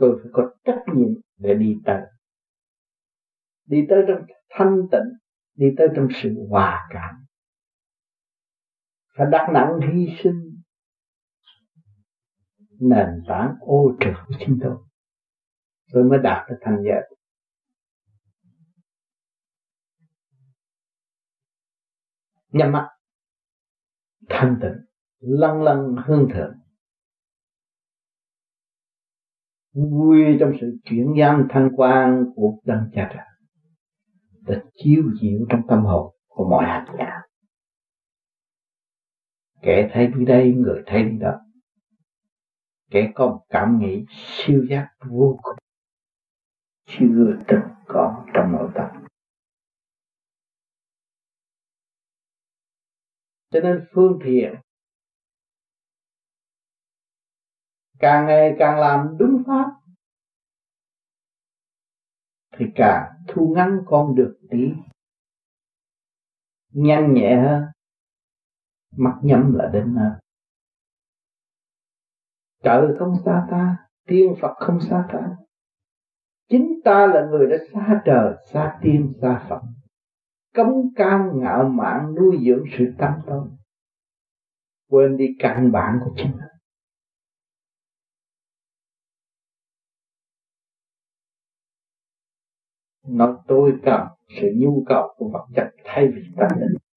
tôi 0.00 0.20
phải 0.22 0.30
có 0.32 0.50
trách 0.64 0.82
nhiệm 0.94 1.08
để 1.38 1.54
đi 1.54 1.76
tới. 1.84 2.02
Đi 3.66 3.86
tới 3.88 4.02
trong 4.08 4.26
thanh 4.50 4.82
tịnh, 4.90 5.18
đi 5.54 5.66
tới 5.76 5.88
trong 5.96 6.08
sự 6.22 6.46
hòa 6.48 6.88
cảm 6.90 7.24
phải 9.20 9.28
đắc 9.30 9.46
nặng 9.52 9.80
hy 9.80 10.06
sinh. 10.22 10.62
Nền 12.80 13.08
tảng 13.28 13.54
ô 13.60 13.92
trực 14.00 14.14
của 14.26 14.34
chính 14.38 14.58
tôi 14.62 14.76
tôi 15.92 16.04
mới 16.04 16.18
đạt 16.18 16.50
được 16.50 16.56
thành 16.60 16.76
giới 16.84 17.18
nhắm 22.52 22.72
mắt. 22.72 22.88
Thanh 24.28 24.58
tịnh. 24.62 24.84
Lăng 25.18 25.62
lăng 25.62 25.96
hương 26.06 26.28
thượng. 26.34 26.54
Vui 29.72 30.36
trong 30.40 30.52
sự 30.60 30.78
chuyển 30.84 31.06
giam 31.20 31.46
thanh 31.50 31.70
quan 31.76 32.24
của 32.34 32.60
đấng 32.64 32.90
cha 32.94 33.10
trời. 33.14 33.26
Để 34.40 34.62
chiếu 34.74 35.02
diệu 35.20 35.46
trong 35.50 35.60
tâm 35.68 35.84
hồn 35.84 36.14
của 36.28 36.48
mọi 36.50 36.64
hạt 36.64 36.86
giả 36.98 37.29
kẻ 39.62 39.90
thấy 39.92 40.06
đi 40.06 40.24
đây 40.24 40.52
người 40.52 40.82
thấy 40.86 41.02
đi 41.02 41.18
đó 41.18 41.40
kẻ 42.90 43.12
có 43.14 43.26
một 43.26 43.44
cảm 43.48 43.78
nghĩ 43.80 44.04
siêu 44.08 44.66
giác 44.70 44.90
vô 45.06 45.38
cùng. 45.42 45.56
Chưa 46.86 47.38
từng 47.48 47.60
có 47.86 48.26
trong 48.34 48.52
nội 48.52 48.70
tâm. 48.74 49.04
Cho 53.50 53.60
nên 53.60 53.86
phương 53.92 54.18
thiện 54.24 54.54
càng 57.98 58.26
ngày 58.26 58.56
càng 58.58 58.80
làm 58.80 59.16
đúng 59.18 59.42
pháp, 59.46 59.70
thì 62.56 62.66
càng 62.74 63.12
thu 63.28 63.52
ngắn 63.56 63.78
con 63.86 64.14
được 64.14 64.38
đi. 64.50 64.72
Nhanh 66.68 67.14
nhẹ 67.14 67.36
hơn 67.36 67.64
mắt 68.96 69.18
nhắm 69.22 69.54
là 69.54 69.70
đến 69.72 69.94
nơi. 69.94 70.12
Trời 72.62 72.86
không 72.98 73.14
xa 73.24 73.46
ta, 73.50 73.76
tiên 74.06 74.34
phật 74.40 74.54
không 74.56 74.80
xa 74.80 75.08
ta. 75.12 75.36
Chính 76.48 76.80
ta 76.84 77.06
là 77.06 77.26
người 77.30 77.46
đã 77.46 77.56
xa 77.72 78.02
trời, 78.04 78.34
xa 78.52 78.78
tiên, 78.82 79.12
xa 79.22 79.46
phật. 79.48 79.60
Cống 80.54 80.94
cao 80.96 81.32
ngạo 81.34 81.68
mạn 81.68 82.14
nuôi 82.14 82.38
dưỡng 82.46 82.64
sự 82.78 82.84
tâm 82.98 83.12
tối 83.26 83.48
quên 84.90 85.16
đi 85.16 85.36
căn 85.38 85.72
bản 85.72 86.00
của 86.04 86.14
chính 86.16 86.30
mình. 86.30 86.46
Nói 93.06 93.36
tôi 93.48 93.80
cần 93.84 94.00
sự 94.40 94.46
nhu 94.56 94.84
cầu 94.86 95.14
của 95.16 95.28
vật 95.32 95.46
chất 95.54 95.70
thay 95.84 96.08
vì 96.14 96.22
tâm 96.36 96.48
linh 96.60 96.89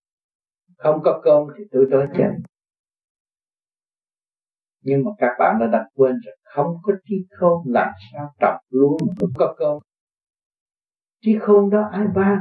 không 0.83 1.01
có 1.03 1.21
cơm 1.23 1.47
thì 1.57 1.63
tôi 1.71 1.85
đói 1.89 2.07
chết. 2.17 2.29
Nhưng 4.81 5.03
mà 5.05 5.11
các 5.17 5.35
bạn 5.39 5.57
đã 5.59 5.67
đặt 5.67 5.85
quên 5.95 6.15
rồi, 6.25 6.37
không 6.43 6.77
có 6.83 6.93
trí 7.05 7.15
khôn 7.39 7.63
làm 7.65 7.91
sao 8.11 8.33
trồng 8.39 8.61
lúa 8.69 8.97
mà 9.07 9.13
không 9.19 9.29
có 9.37 9.55
cơm 9.57 9.77
trí 11.21 11.37
khôn 11.41 11.69
đó 11.69 11.89
ai 11.91 12.07
ban? 12.15 12.39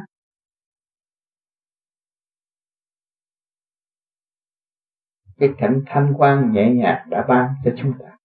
Cái 5.38 5.48
cảnh 5.58 5.82
thanh 5.86 6.14
quan 6.18 6.52
nhẹ 6.52 6.70
nhàng 6.74 7.06
đã 7.10 7.24
ban 7.28 7.54
cho 7.64 7.70
chúng 7.78 7.92
ta. 8.00 8.16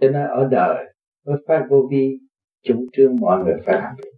Cho 0.00 0.08
nên 0.10 0.26
ở 0.26 0.48
đời 0.50 0.94
với 1.24 1.36
pháp 1.48 1.66
vô 1.70 1.88
vi, 1.90 2.18
chủ 2.62 2.86
trương 2.92 3.16
mọi 3.20 3.44
người 3.44 3.54
phải 3.66 3.74
làm 3.74 3.94
việc 3.98 4.13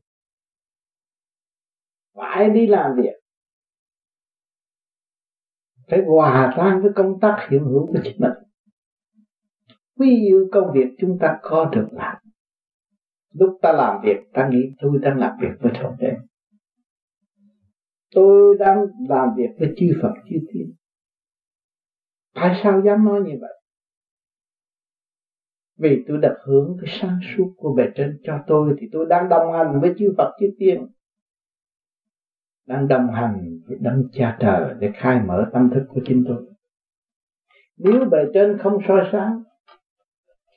phải 2.16 2.50
đi 2.50 2.66
làm 2.66 2.90
việc? 2.96 3.12
Phải 5.90 6.02
hòa 6.06 6.54
tan 6.56 6.82
với 6.82 6.90
công 6.96 7.20
tác 7.20 7.46
hiện 7.50 7.64
hữu 7.64 7.86
của 7.86 7.98
chính 8.04 8.16
mình. 8.18 8.32
Ví 9.96 10.28
dụ 10.30 10.48
công 10.52 10.72
việc 10.74 10.94
chúng 10.98 11.18
ta 11.20 11.38
có 11.42 11.64
được 11.64 11.88
làm. 11.92 12.16
Lúc 13.32 13.58
ta 13.62 13.72
làm 13.72 14.00
việc, 14.04 14.16
ta 14.32 14.48
nghĩ 14.48 14.72
tôi 14.80 14.98
đang 15.02 15.18
làm 15.18 15.36
việc 15.40 15.48
với 15.60 15.72
thượng 15.80 15.96
đế. 15.98 16.12
Tôi 18.14 18.56
đang 18.58 18.86
làm 19.08 19.28
việc 19.36 19.50
với 19.58 19.74
chư 19.76 19.86
Phật, 20.02 20.12
chư 20.30 20.36
Thiên. 20.52 20.72
Tại 22.34 22.60
sao 22.62 22.82
dám 22.84 23.04
nói 23.04 23.20
như 23.20 23.38
vậy? 23.40 23.60
Vì 25.78 26.04
tôi 26.08 26.18
đặt 26.18 26.34
hướng 26.46 26.76
cái 26.80 26.98
sáng 27.00 27.18
suốt 27.22 27.54
của 27.56 27.74
bề 27.74 27.84
trên 27.94 28.18
cho 28.22 28.44
tôi 28.46 28.76
thì 28.80 28.88
tôi 28.92 29.06
đang 29.08 29.28
đồng 29.28 29.52
hành 29.52 29.80
với 29.80 29.94
chư 29.98 30.14
Phật, 30.16 30.32
chư 30.40 30.46
Tiên 30.58 30.86
đang 32.66 32.88
đồng 32.88 33.10
hành 33.10 33.60
với 33.66 33.78
đấng 33.80 34.08
cha 34.12 34.36
trời 34.40 34.74
để 34.78 34.90
khai 34.94 35.20
mở 35.26 35.50
tâm 35.52 35.70
thức 35.70 35.84
của 35.88 36.00
chính 36.04 36.24
tôi. 36.28 36.46
Nếu 37.78 38.04
bề 38.10 38.18
trên 38.34 38.58
không 38.58 38.78
soi 38.88 39.08
sáng 39.12 39.42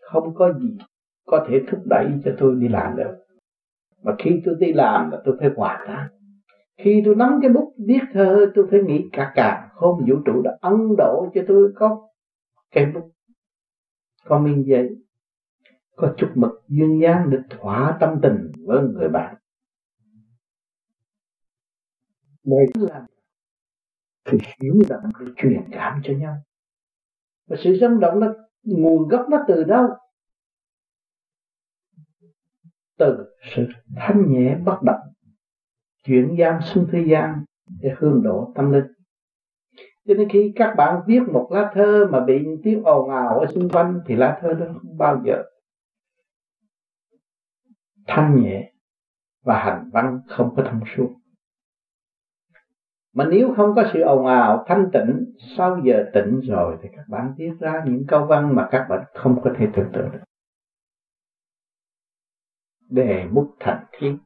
không 0.01 0.33
có 0.35 0.53
gì 0.53 0.77
có 1.25 1.45
thể 1.49 1.61
thúc 1.71 1.79
đẩy 1.85 2.05
cho 2.25 2.31
tôi 2.39 2.55
đi 2.55 2.67
làm 2.67 2.95
được. 2.95 3.17
Mà 4.03 4.15
khi 4.19 4.41
tôi 4.45 4.55
đi 4.59 4.73
làm 4.73 5.11
là 5.11 5.21
tôi 5.25 5.37
phải 5.39 5.49
hòa 5.55 5.85
tan. 5.87 6.07
Khi 6.77 7.01
tôi 7.05 7.15
nắm 7.15 7.39
cái 7.41 7.51
bút 7.51 7.73
viết 7.87 8.01
thơ 8.13 8.51
tôi 8.55 8.67
phải 8.71 8.79
nghĩ 8.79 9.09
cả 9.11 9.31
cả, 9.35 9.69
không 9.73 10.05
vũ 10.07 10.15
trụ 10.25 10.41
đã 10.41 10.57
ấn 10.61 10.95
độ 10.97 11.29
cho 11.33 11.41
tôi 11.47 11.71
có 11.75 12.07
cây 12.71 12.85
bút 12.85 13.11
có 14.25 14.39
miếng 14.39 14.65
giấy 14.67 14.89
có 15.95 16.13
chút 16.17 16.29
mực 16.35 16.51
duyên 16.67 17.01
dáng 17.01 17.29
để 17.29 17.37
thỏa 17.49 17.97
tâm 17.99 18.19
tình 18.21 18.51
với 18.65 18.81
người 18.81 19.09
bạn 19.09 19.35
đây. 22.43 22.65
Là 22.73 23.05
sự 24.25 24.37
hiểu 24.61 24.73
động 24.89 25.03
để 25.19 25.25
truyền 25.37 25.61
cảm 25.71 26.01
cho 26.03 26.13
nhau. 26.13 26.35
Và 27.47 27.57
sự 27.63 27.77
sống 27.81 27.99
động 27.99 28.19
nó 28.19 28.33
nguồn 28.63 29.07
gốc 29.07 29.25
nó 29.29 29.37
từ 29.47 29.63
đâu? 29.63 29.87
Từ 32.97 33.35
sự 33.55 33.67
thanh 33.95 34.31
nhẹ 34.31 34.55
bất 34.65 34.79
động, 34.83 34.99
chuyển 36.03 36.35
giam 36.39 36.61
xuống 36.61 36.87
thế 36.91 37.05
gian 37.09 37.43
để 37.81 37.95
hương 37.97 38.23
độ 38.23 38.51
tâm 38.55 38.71
linh. 38.71 38.85
Cho 40.05 40.13
nên 40.13 40.29
khi 40.29 40.53
các 40.55 40.73
bạn 40.77 41.01
viết 41.07 41.19
một 41.33 41.49
lá 41.51 41.71
thơ 41.73 42.07
mà 42.11 42.25
bị 42.25 42.47
tiếng 42.63 42.83
ồn 42.83 43.09
ào 43.09 43.39
ở 43.39 43.45
xung 43.53 43.69
quanh, 43.69 43.99
thì 44.05 44.15
lá 44.15 44.39
thơ 44.41 44.53
đó 44.53 44.65
không 44.73 44.97
bao 44.97 45.21
giờ 45.25 45.43
thanh 48.07 48.41
nhẹ 48.41 48.73
và 49.41 49.63
hành 49.63 49.89
văn, 49.93 50.19
không 50.27 50.53
có 50.55 50.63
thông 50.63 50.81
suốt 50.95 51.18
mà 53.13 53.25
nếu 53.25 53.53
không 53.57 53.75
có 53.75 53.83
sự 53.93 54.01
ồn 54.01 54.25
ào, 54.25 54.65
thanh 54.67 54.89
tịnh, 54.93 55.33
sau 55.57 55.81
giờ 55.83 56.05
tịnh 56.13 56.39
rồi 56.39 56.77
thì 56.81 56.89
các 56.95 57.05
bạn 57.09 57.33
viết 57.37 57.51
ra 57.59 57.83
những 57.85 58.03
câu 58.07 58.25
văn 58.25 58.55
mà 58.55 58.67
các 58.71 58.87
bạn 58.89 59.03
không 59.13 59.41
có 59.43 59.53
thể 59.57 59.67
tưởng 59.75 59.89
tượng 59.93 60.11
được. 60.11 60.19
Đề 62.89 63.27
bút 63.31 63.55
thành 63.59 63.85
thiên 63.97 64.17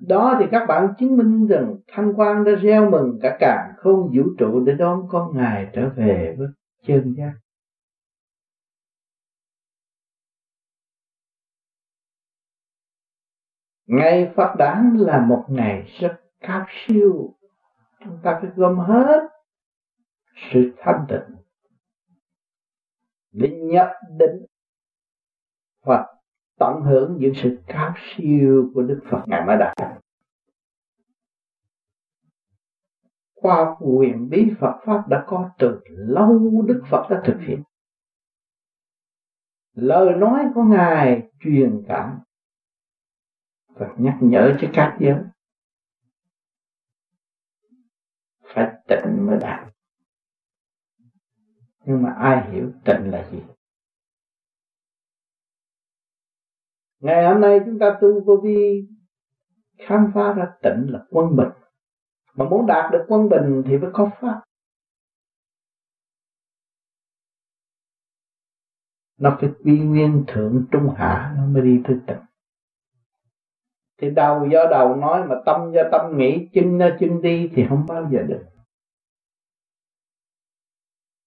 đó 0.00 0.36
thì 0.40 0.46
các 0.50 0.66
bạn 0.66 0.94
chứng 0.98 1.16
minh 1.16 1.46
rằng 1.46 1.76
thanh 1.88 2.12
quan 2.16 2.44
đã 2.44 2.52
gieo 2.62 2.90
mừng 2.90 3.18
cả 3.22 3.36
càng 3.40 3.72
không 3.76 4.10
vũ 4.16 4.22
trụ 4.38 4.64
để 4.64 4.74
đón 4.74 5.02
con 5.08 5.36
ngài 5.36 5.70
trở 5.72 5.88
về 5.96 6.34
với 6.38 6.48
chân 6.86 7.14
giác 7.18 7.32
ngày 13.90 14.32
Phật 14.36 14.54
đản 14.58 14.96
là 14.98 15.26
một 15.26 15.44
ngày 15.48 15.90
rất 16.00 16.20
cao 16.40 16.66
siêu. 16.68 17.34
Chúng 18.04 18.18
ta 18.22 18.38
phải 18.42 18.50
gom 18.56 18.78
hết 18.78 19.28
sự 20.52 20.72
thanh 20.78 21.06
tịnh 21.08 21.36
để 23.32 23.48
nhập 23.50 23.88
định 24.18 24.46
và 25.84 26.06
tận 26.58 26.82
hưởng 26.82 27.16
những 27.18 27.32
sự 27.42 27.58
cao 27.66 27.94
siêu 27.96 28.70
của 28.74 28.82
Đức 28.82 29.00
Phật 29.10 29.22
Ngài 29.26 29.46
mới 29.46 29.56
đạt. 29.56 29.76
Qua 33.34 33.76
quyền 33.80 34.28
bí 34.28 34.54
Phật, 34.60 34.80
Pháp 34.84 35.08
đã 35.08 35.24
có 35.26 35.50
từ 35.58 35.80
lâu 35.86 36.64
Đức 36.66 36.82
Phật 36.90 37.06
đã 37.10 37.22
thực 37.24 37.36
hiện. 37.46 37.62
Lời 39.74 40.14
nói 40.16 40.44
của 40.54 40.62
Ngài 40.62 41.30
truyền 41.40 41.82
cảm 41.88 42.18
và 43.80 43.94
nhắc 43.98 44.18
nhở 44.20 44.56
cho 44.60 44.68
các 44.72 44.96
giới. 45.00 45.22
Phải 48.42 48.72
tịnh 48.88 49.26
mới 49.26 49.38
đạt. 49.40 49.68
Nhưng 51.84 52.02
mà 52.02 52.14
ai 52.18 52.50
hiểu 52.50 52.72
tịnh 52.84 53.10
là 53.10 53.30
gì? 53.30 53.42
Ngày 56.98 57.24
hôm 57.24 57.40
nay 57.40 57.60
chúng 57.66 57.78
ta 57.78 57.98
tu 58.00 58.24
vô 58.24 58.36
vi 58.44 58.88
khám 59.78 60.10
phá 60.14 60.32
ra 60.32 60.52
tịnh 60.62 60.92
là 60.92 61.06
quân 61.10 61.36
bình. 61.36 61.48
Mà 62.34 62.48
muốn 62.48 62.66
đạt 62.66 62.92
được 62.92 63.04
quân 63.08 63.28
bình 63.28 63.62
thì 63.66 63.74
phải 63.80 63.90
có 63.92 64.10
pháp. 64.20 64.42
Nó 69.18 69.38
phải 69.40 69.50
quy 69.64 69.78
nguyên 69.78 70.24
thượng 70.26 70.66
trung 70.72 70.94
hạ 70.96 71.34
nó 71.36 71.46
mới 71.46 71.62
đi 71.62 71.82
tới 71.84 71.96
tịnh 72.06 72.29
thì 74.00 74.10
đầu 74.10 74.48
do 74.52 74.66
đầu 74.70 74.96
nói 74.96 75.26
mà 75.28 75.34
tâm 75.46 75.72
do 75.74 75.82
tâm 75.92 76.18
nghĩ 76.18 76.48
chân 76.52 76.78
do 76.78 76.88
chân 77.00 77.22
đi 77.22 77.50
thì 77.54 77.64
không 77.68 77.86
bao 77.88 78.08
giờ 78.12 78.22
được. 78.28 78.46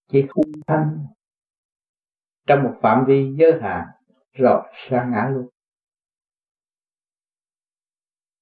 Chỉ 0.08 0.28
khung 0.30 0.52
thanh 0.68 1.06
trong 2.48 2.64
một 2.64 2.80
phạm 2.82 3.06
vi 3.08 3.34
giới 3.38 3.62
hạn, 3.62 3.88
rồi 4.34 4.62
sa 4.90 5.10
ngã 5.12 5.30
luôn. 5.34 5.50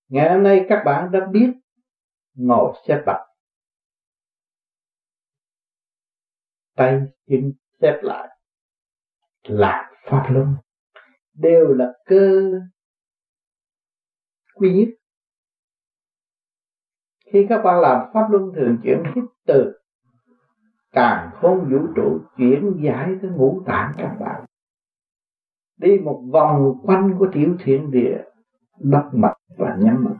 Ngày 0.08 0.34
hôm 0.34 0.44
nay 0.44 0.66
các 0.70 0.84
bạn 0.86 1.12
đã 1.12 1.20
biết 1.32 1.54
ngồi 2.34 2.74
xếp 2.88 3.04
bằng 3.06 3.28
tay 6.76 7.02
chân 7.28 7.54
xếp 7.82 8.00
lại, 8.04 8.38
là 9.44 9.92
pháp 10.06 10.28
luân. 10.32 10.56
Đều 11.34 11.74
là 11.74 11.94
cơ 12.06 12.52
quy 14.54 14.74
nhất 14.74 14.90
khi 17.34 17.46
các 17.50 17.62
bạn 17.64 17.80
làm 17.80 18.12
pháp 18.14 18.28
luân 18.32 18.52
thường 18.56 18.78
chuyển 18.84 19.04
hít 19.16 19.24
từ, 19.46 19.80
càng 20.92 21.30
không 21.42 21.70
vũ 21.72 21.80
trụ 21.96 22.20
chuyển 22.38 22.82
giải 22.84 23.16
tới 23.22 23.32
ngũ 23.32 23.64
tạng 23.66 23.94
các 23.98 24.18
bạn. 24.20 24.46
Đi 25.78 26.00
một 26.04 26.24
vòng 26.32 26.80
quanh 26.84 27.16
của 27.20 27.28
tiểu 27.34 27.56
thiện 27.60 27.92
địa 27.92 28.18
đắp 28.80 29.06
mặt 29.14 29.34
và 29.58 29.78
nhắm 29.80 30.04
mắt 30.04 30.16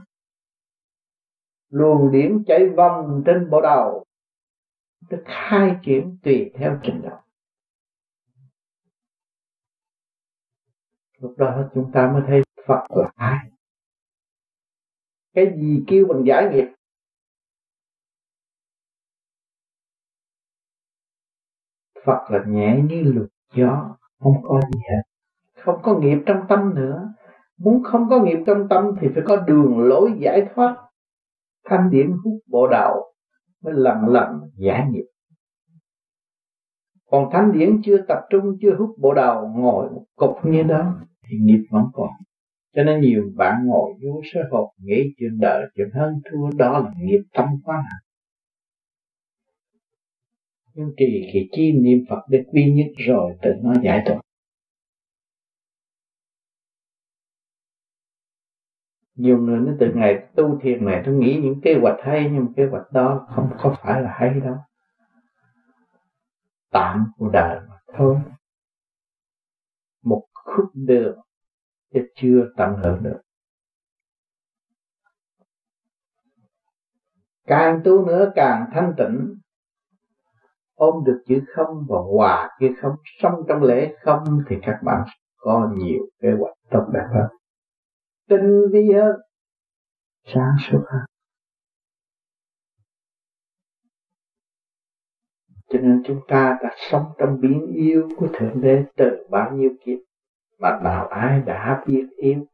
luồng 1.72 2.12
điển 2.12 2.44
chạy 2.48 2.70
vòng 2.70 3.24
trên 3.26 3.50
bộ 3.50 3.62
đầu, 3.62 4.06
được 5.10 5.24
khai 5.26 5.80
triển 5.84 6.18
tùy 6.24 6.52
theo 6.56 6.80
trình 6.84 7.02
độ. 7.02 7.18
Lúc 11.20 11.34
đó 11.38 11.70
chúng 11.74 11.92
ta 11.94 12.12
mới 12.14 12.22
thấy 12.28 12.42
Phật 12.68 12.84
là 12.90 13.12
ai? 13.16 13.38
Cái 15.34 15.46
gì 15.62 15.84
kêu 15.88 16.06
bằng 16.10 16.24
giải 16.28 16.50
nghiệp? 16.52 16.66
Phật 22.06 22.32
là 22.32 22.44
nhẹ 22.48 22.82
như 22.90 23.04
luật 23.04 23.30
gió, 23.56 23.98
không 24.20 24.44
có 24.44 24.62
gì 24.74 24.80
hết 24.90 25.02
không 25.62 25.82
có 25.84 26.00
nghiệp 26.00 26.18
trong 26.26 26.38
tâm 26.50 26.76
nữa. 26.76 27.14
Muốn 27.58 27.84
không 27.84 28.10
có 28.10 28.24
nghiệp 28.24 28.38
trong 28.46 28.68
tâm 28.70 28.86
thì 29.02 29.08
phải 29.14 29.24
có 29.28 29.36
đường 29.36 29.80
lối 29.80 30.12
giải 30.20 30.48
thoát. 30.56 30.76
Thanh 31.66 31.90
điển 31.90 32.12
hút 32.24 32.34
bộ 32.48 32.68
đạo 32.68 33.14
mới 33.64 33.74
lần 33.74 34.06
lần 34.08 34.28
giải 34.56 34.88
nghiệp. 34.92 35.06
Còn 37.12 37.30
thanh 37.32 37.52
điển 37.52 37.82
chưa 37.84 37.98
tập 38.08 38.20
trung, 38.30 38.58
chưa 38.62 38.76
hút 38.76 38.96
bộ 39.00 39.14
đầu 39.14 39.48
ngồi 39.48 39.90
một 39.90 40.06
cục 40.16 40.36
như 40.44 40.64
đó 40.64 40.94
thì 41.24 41.38
nghiệp 41.42 41.64
vẫn 41.72 41.84
còn 41.94 42.10
cho 42.74 42.84
nên 42.84 43.02
nhiều 43.02 43.32
bạn 43.36 43.66
ngồi 43.66 43.94
vô 44.04 44.22
sơ 44.34 44.40
hộp 44.52 44.70
nghĩ 44.78 45.14
chuyện 45.18 45.40
đời, 45.40 45.66
chuyện 45.76 45.88
hơn 45.94 46.22
thua, 46.32 46.50
đó 46.58 46.80
là 46.80 46.92
nghiệp 46.98 47.22
tâm 47.34 47.46
quá 47.64 47.76
nặng 47.76 48.12
nhưng 50.74 50.94
trì 50.98 51.30
khi 51.34 51.50
chi 51.52 51.72
niệm 51.72 52.06
Phật 52.10 52.22
để 52.30 52.44
quy 52.52 52.74
nhất 52.74 52.88
rồi, 52.98 53.38
tự 53.42 53.54
nó 53.64 53.74
giải 53.84 54.04
thoát. 54.06 54.22
Nhiều 59.16 59.38
người 59.38 59.60
nó 59.60 59.74
từ 59.80 59.94
ngày 59.96 60.28
tu 60.36 60.60
thiền 60.62 60.86
này 60.86 61.02
tôi 61.06 61.16
nghĩ 61.16 61.40
những 61.44 61.62
kế 61.64 61.74
hoạch 61.82 61.98
hay, 62.04 62.30
nhưng 62.34 62.54
kế 62.56 62.66
hoạch 62.72 62.92
đó 62.92 63.28
không 63.30 63.50
có 63.60 63.76
phải 63.84 64.02
là 64.02 64.16
hay 64.20 64.40
đâu. 64.40 64.56
Tạm 66.72 67.12
của 67.18 67.30
đời 67.30 67.60
mà 67.70 67.76
thôi. 67.94 68.18
Một 70.04 70.26
khúc 70.34 70.66
đường 70.74 71.20
chứ 71.94 72.00
chưa 72.16 72.50
tận 72.58 72.70
hưởng 72.84 73.04
được. 73.04 73.22
Càng 77.48 77.82
tu 77.86 78.06
nữa 78.06 78.32
càng 78.36 78.66
thanh 78.74 78.94
tịnh. 78.98 79.36
Ôm 80.74 81.04
được 81.06 81.24
chữ 81.28 81.42
không 81.56 81.86
và 81.90 81.98
hòa 82.16 82.50
chữ 82.60 82.68
không, 82.82 82.96
sống 83.22 83.34
trong 83.48 83.64
lễ 83.64 83.96
không 84.04 84.24
thì 84.50 84.56
các 84.62 84.80
bạn 84.86 85.04
có 85.38 85.70
nhiều 85.78 86.00
kế 86.22 86.30
hoạch 86.40 86.56
tốt 86.72 86.86
đẹp 86.94 87.08
hơn. 87.14 87.28
Tinh 88.30 88.62
vi 88.74 88.94
hơn. 88.94 89.16
Sáng 90.34 90.56
suốt 90.60 90.84
hơn. 90.92 91.02
Cho 95.70 95.80
nên 95.80 96.04
chúng 96.06 96.20
ta 96.28 96.58
đã 96.64 96.70
sống 96.92 97.06
trong 97.18 97.40
biến 97.42 97.68
yêu 97.76 98.10
của 98.18 98.28
thượng 98.34 98.62
đế 98.62 98.84
từ 98.98 99.28
bao 99.30 99.52
nhiêu 99.52 99.70
kiếp? 99.86 99.98
Mà 100.62 100.80
nào 100.84 101.08
ai 101.08 101.42
đã 101.42 101.84
biết 101.88 102.08
yêu 102.18 102.46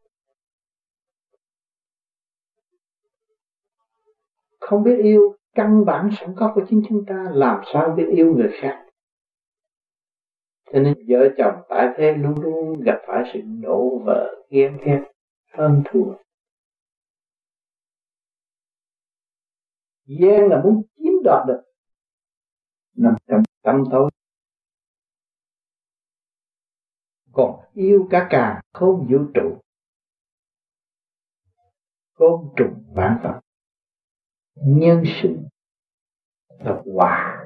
không 4.67 4.83
biết 4.83 4.97
yêu, 5.03 5.35
căn 5.55 5.85
bản 5.85 6.09
sẵn 6.19 6.35
có 6.35 6.51
của 6.55 6.61
chính 6.69 6.81
chúng 6.89 7.05
ta, 7.05 7.25
làm 7.33 7.61
sao 7.73 7.93
biết 7.97 8.05
yêu 8.11 8.35
người 8.35 8.51
khác? 8.61 8.85
Cho 10.73 10.79
nên 10.79 10.93
vợ 11.07 11.29
chồng 11.37 11.55
tại 11.69 11.87
thế 11.97 12.13
luôn 12.13 12.35
luôn 12.41 12.83
gặp 12.83 13.01
phải 13.07 13.23
sự 13.33 13.39
đổ 13.61 14.01
vỡ, 14.05 14.35
ghen 14.49 14.77
ghét, 14.85 15.01
hơn 15.53 15.81
thua. 15.85 16.13
Ghen 20.05 20.49
là 20.49 20.61
muốn 20.63 20.81
chiếm 20.97 21.13
đoạt 21.23 21.47
được. 21.47 21.61
Nằm 22.95 23.15
trong 23.27 23.43
tâm 23.61 23.83
tối. 23.91 24.09
Còn 27.37 27.59
yêu 27.73 28.07
cả 28.09 28.27
càng 28.29 28.61
không 28.73 29.07
vũ 29.09 29.17
trụ. 29.33 29.61
Côn 32.13 32.53
trùng 32.55 32.83
vạn 32.93 33.19
vật 33.23 33.39
nhân 34.55 35.03
sinh 35.21 35.47
là 36.59 36.81
hòa. 36.95 37.45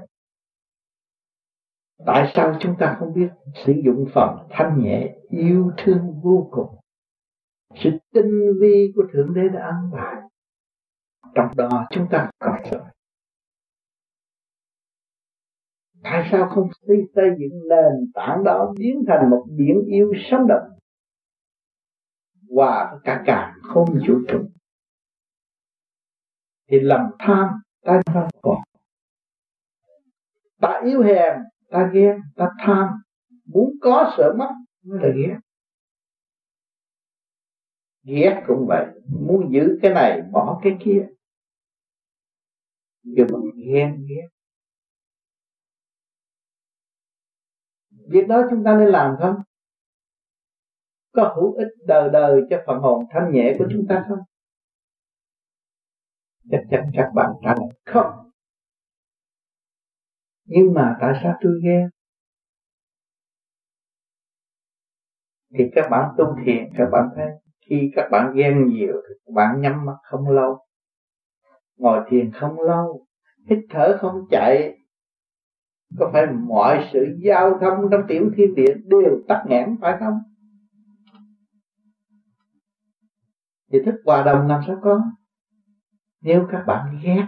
Tại 2.06 2.32
sao 2.36 2.58
chúng 2.60 2.76
ta 2.80 2.96
không 3.00 3.14
biết 3.14 3.30
sử 3.66 3.74
dụng 3.86 4.06
phần 4.14 4.48
thanh 4.50 4.84
nhẹ 4.84 5.16
yêu 5.30 5.72
thương 5.78 6.22
vô 6.24 6.50
cùng? 6.52 6.76
Sự 7.76 7.90
tinh 8.14 8.54
vi 8.62 8.94
của 8.96 9.04
thượng 9.14 9.34
đế 9.34 9.42
đã 9.54 9.66
ăn 9.66 9.92
bài. 9.92 10.16
Trong 11.36 11.56
đó 11.56 11.88
chúng 11.90 12.08
ta 12.12 12.32
còn 12.40 12.62
sợ 12.72 12.91
tại 16.04 16.30
sao 16.32 16.50
không 16.50 16.70
xây 16.88 16.98
xây 17.16 17.30
dựng 17.40 17.68
nền 17.70 18.12
tảng 18.14 18.44
đó 18.44 18.74
biến 18.78 19.04
thành 19.08 19.30
một 19.30 19.46
biển 19.58 19.82
yêu 19.88 20.14
sống 20.32 20.48
động? 20.48 20.78
Hòa 22.50 23.00
cả 23.04 23.24
cả 23.26 23.56
không 23.62 23.86
vũ 24.08 24.16
trụ. 24.28 24.40
Thì 26.70 26.80
lòng 26.80 27.12
tham 27.20 27.50
ta 27.82 28.02
không 28.14 28.28
còn. 28.42 28.58
Ta 30.62 30.82
yếu 30.86 31.02
hèn, 31.02 31.34
ta 31.70 31.90
ghen, 31.94 32.20
ta 32.36 32.50
tham 32.60 32.88
muốn 33.46 33.72
có 33.82 34.14
sợ 34.18 34.34
mất 34.38 34.50
mới 34.84 35.00
là 35.02 35.10
ghét. 35.16 35.38
Ghét 38.04 38.44
cũng 38.48 38.66
vậy. 38.68 38.86
Muốn 39.20 39.54
giữ 39.54 39.80
cái 39.82 39.94
này, 39.94 40.22
bỏ 40.32 40.60
cái 40.64 40.78
kia. 40.86 41.08
Nhưng 43.04 43.28
mà 43.32 43.40
ghen, 43.66 44.06
ghét. 44.10 44.28
Việc 48.12 48.28
đó 48.28 48.44
chúng 48.50 48.64
ta 48.64 48.78
nên 48.78 48.88
làm 48.88 49.16
không? 49.20 49.36
Có 51.12 51.34
hữu 51.36 51.54
ích 51.54 51.68
đời 51.88 52.10
đời 52.14 52.42
cho 52.50 52.64
phần 52.68 52.80
hồn 52.80 53.06
thanh 53.12 53.32
nhẹ 53.32 53.56
của 53.60 53.66
chúng 53.72 53.86
ta 53.90 54.06
không? 54.10 54.20
Chắc 56.52 56.62
chắn 56.70 56.92
các 56.94 57.12
bạn 57.16 57.32
trả 57.44 57.56
lời, 57.60 57.70
không. 57.86 58.32
Nhưng 60.46 60.74
mà 60.74 60.98
tại 61.02 61.20
sao 61.24 61.38
tôi 61.42 61.54
ghen 61.64 61.90
thì 65.58 65.64
các 65.76 65.88
bạn 65.92 66.10
tu 66.18 66.26
thiền, 66.46 66.70
các 66.78 66.90
bạn 66.92 67.10
thấy, 67.16 67.28
khi 67.70 67.92
các 67.96 68.08
bạn 68.12 68.34
ghen 68.36 68.68
nhiều 68.68 68.94
thì 68.94 69.16
các 69.26 69.34
bạn 69.34 69.62
nhắm 69.62 69.86
mắt 69.86 69.96
không 70.04 70.30
lâu. 70.30 70.66
Ngồi 71.76 72.06
thiền 72.10 72.32
không 72.32 72.60
lâu, 72.60 73.06
hít 73.50 73.60
thở 73.70 73.98
không 74.02 74.26
chạy 74.32 74.81
có 76.00 76.10
phải 76.14 76.26
mọi 76.28 76.90
sự 76.94 77.18
giao 77.24 77.60
thông 77.60 77.90
trong 77.92 78.02
tiểu 78.08 78.32
thiên 78.36 78.56
địa 78.56 78.74
đều 78.86 79.20
tắt 79.28 79.44
nghẽn 79.48 79.78
phải 79.82 79.98
không? 80.00 80.20
Thì 83.72 83.80
thức 83.86 83.96
hòa 84.06 84.24
đồng 84.24 84.48
làm 84.48 84.62
sao 84.68 84.76
có? 84.82 85.02
Nếu 86.22 86.48
các 86.52 86.64
bạn 86.68 87.00
ghét, 87.04 87.26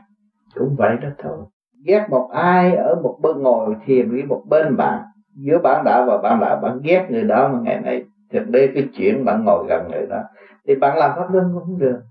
cũng 0.56 0.76
vậy 0.78 0.98
đó 1.02 1.10
thôi. 1.18 1.38
Ghét 1.86 2.08
một 2.10 2.30
ai 2.34 2.76
ở 2.76 3.02
một 3.04 3.20
bên 3.22 3.42
ngồi 3.42 3.76
thiền 3.86 4.12
với 4.12 4.24
một 4.24 4.44
bên 4.50 4.78
bạn. 4.78 5.04
Giữa 5.36 5.60
bạn 5.60 5.86
đạo 5.86 6.06
và 6.08 6.18
bạn 6.18 6.40
đạo 6.42 6.60
bạn 6.64 6.80
ghét 6.84 7.08
người 7.10 7.24
đó 7.24 7.50
mà 7.54 7.60
ngày 7.64 7.82
nay. 7.82 8.04
Thực 8.30 8.50
đây 8.50 8.72
cái 8.76 8.90
chuyện 8.94 9.26
bạn 9.26 9.46
ngồi 9.46 9.66
gần 9.70 9.88
người 9.92 10.08
đó. 10.10 10.22
Thì 10.68 10.76
bạn 10.76 10.98
làm 10.98 11.12
pháp 11.16 11.34
luân 11.34 11.46
cũng 11.54 11.64
không 11.66 11.80
được. 11.80 12.02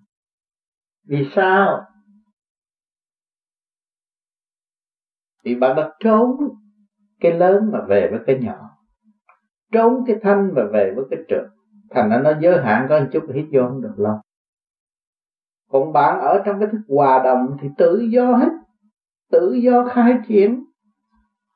Vì 1.09 1.29
sao? 1.35 1.81
Vì 5.45 5.55
bạn 5.55 5.77
đã 5.77 5.93
trốn 6.01 6.37
cái 7.21 7.33
lớn 7.33 7.71
mà 7.73 7.81
về 7.89 8.09
với 8.11 8.21
cái 8.27 8.39
nhỏ. 8.43 8.71
Trốn 9.73 10.05
cái 10.07 10.17
thanh 10.23 10.55
mà 10.55 10.63
về 10.73 10.93
với 10.97 11.05
cái 11.11 11.19
trượt 11.29 11.53
thành 11.95 12.11
ra 12.11 12.19
nó 12.19 12.33
giới 12.41 12.63
hạn 12.63 12.87
có 12.89 13.01
một 13.01 13.07
chút, 13.13 13.23
hít 13.35 13.45
vô 13.53 13.69
không 13.69 13.83
được 13.83 13.95
lâu. 13.97 14.15
Còn 15.71 15.93
bạn 15.93 16.21
ở 16.21 16.43
trong 16.47 16.61
cái 16.61 16.69
thức 16.73 16.81
hòa 16.89 17.23
đồng 17.25 17.57
thì 17.61 17.69
tự 17.79 18.01
do 18.11 18.33
hết. 18.33 18.51
Tự 19.31 19.53
do 19.53 19.89
khai 19.89 20.19
triển. 20.29 20.65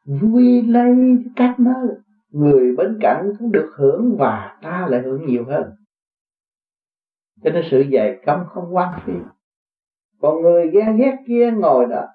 Vui 0.05 0.63
lây 0.63 0.95
các 1.37 1.61
nơi 1.61 1.89
người 2.31 2.77
bên 2.77 2.99
cạnh 3.01 3.33
cũng 3.39 3.53
được 3.53 3.73
hưởng 3.77 4.17
và 4.17 4.59
ta 4.63 4.87
lại 4.91 5.03
hưởng 5.03 5.27
nhiều 5.27 5.45
hơn. 5.49 5.71
Cho 7.43 7.51
nên 7.51 7.65
sự 7.71 7.85
dày 7.93 8.23
công 8.27 8.45
không 8.49 8.77
quan 8.77 9.01
phí. 9.05 9.13
Còn 10.21 10.43
người 10.43 10.71
ghen 10.71 10.97
ghét 10.97 11.17
kia 11.27 11.51
ngồi 11.51 11.87
đó 11.87 12.07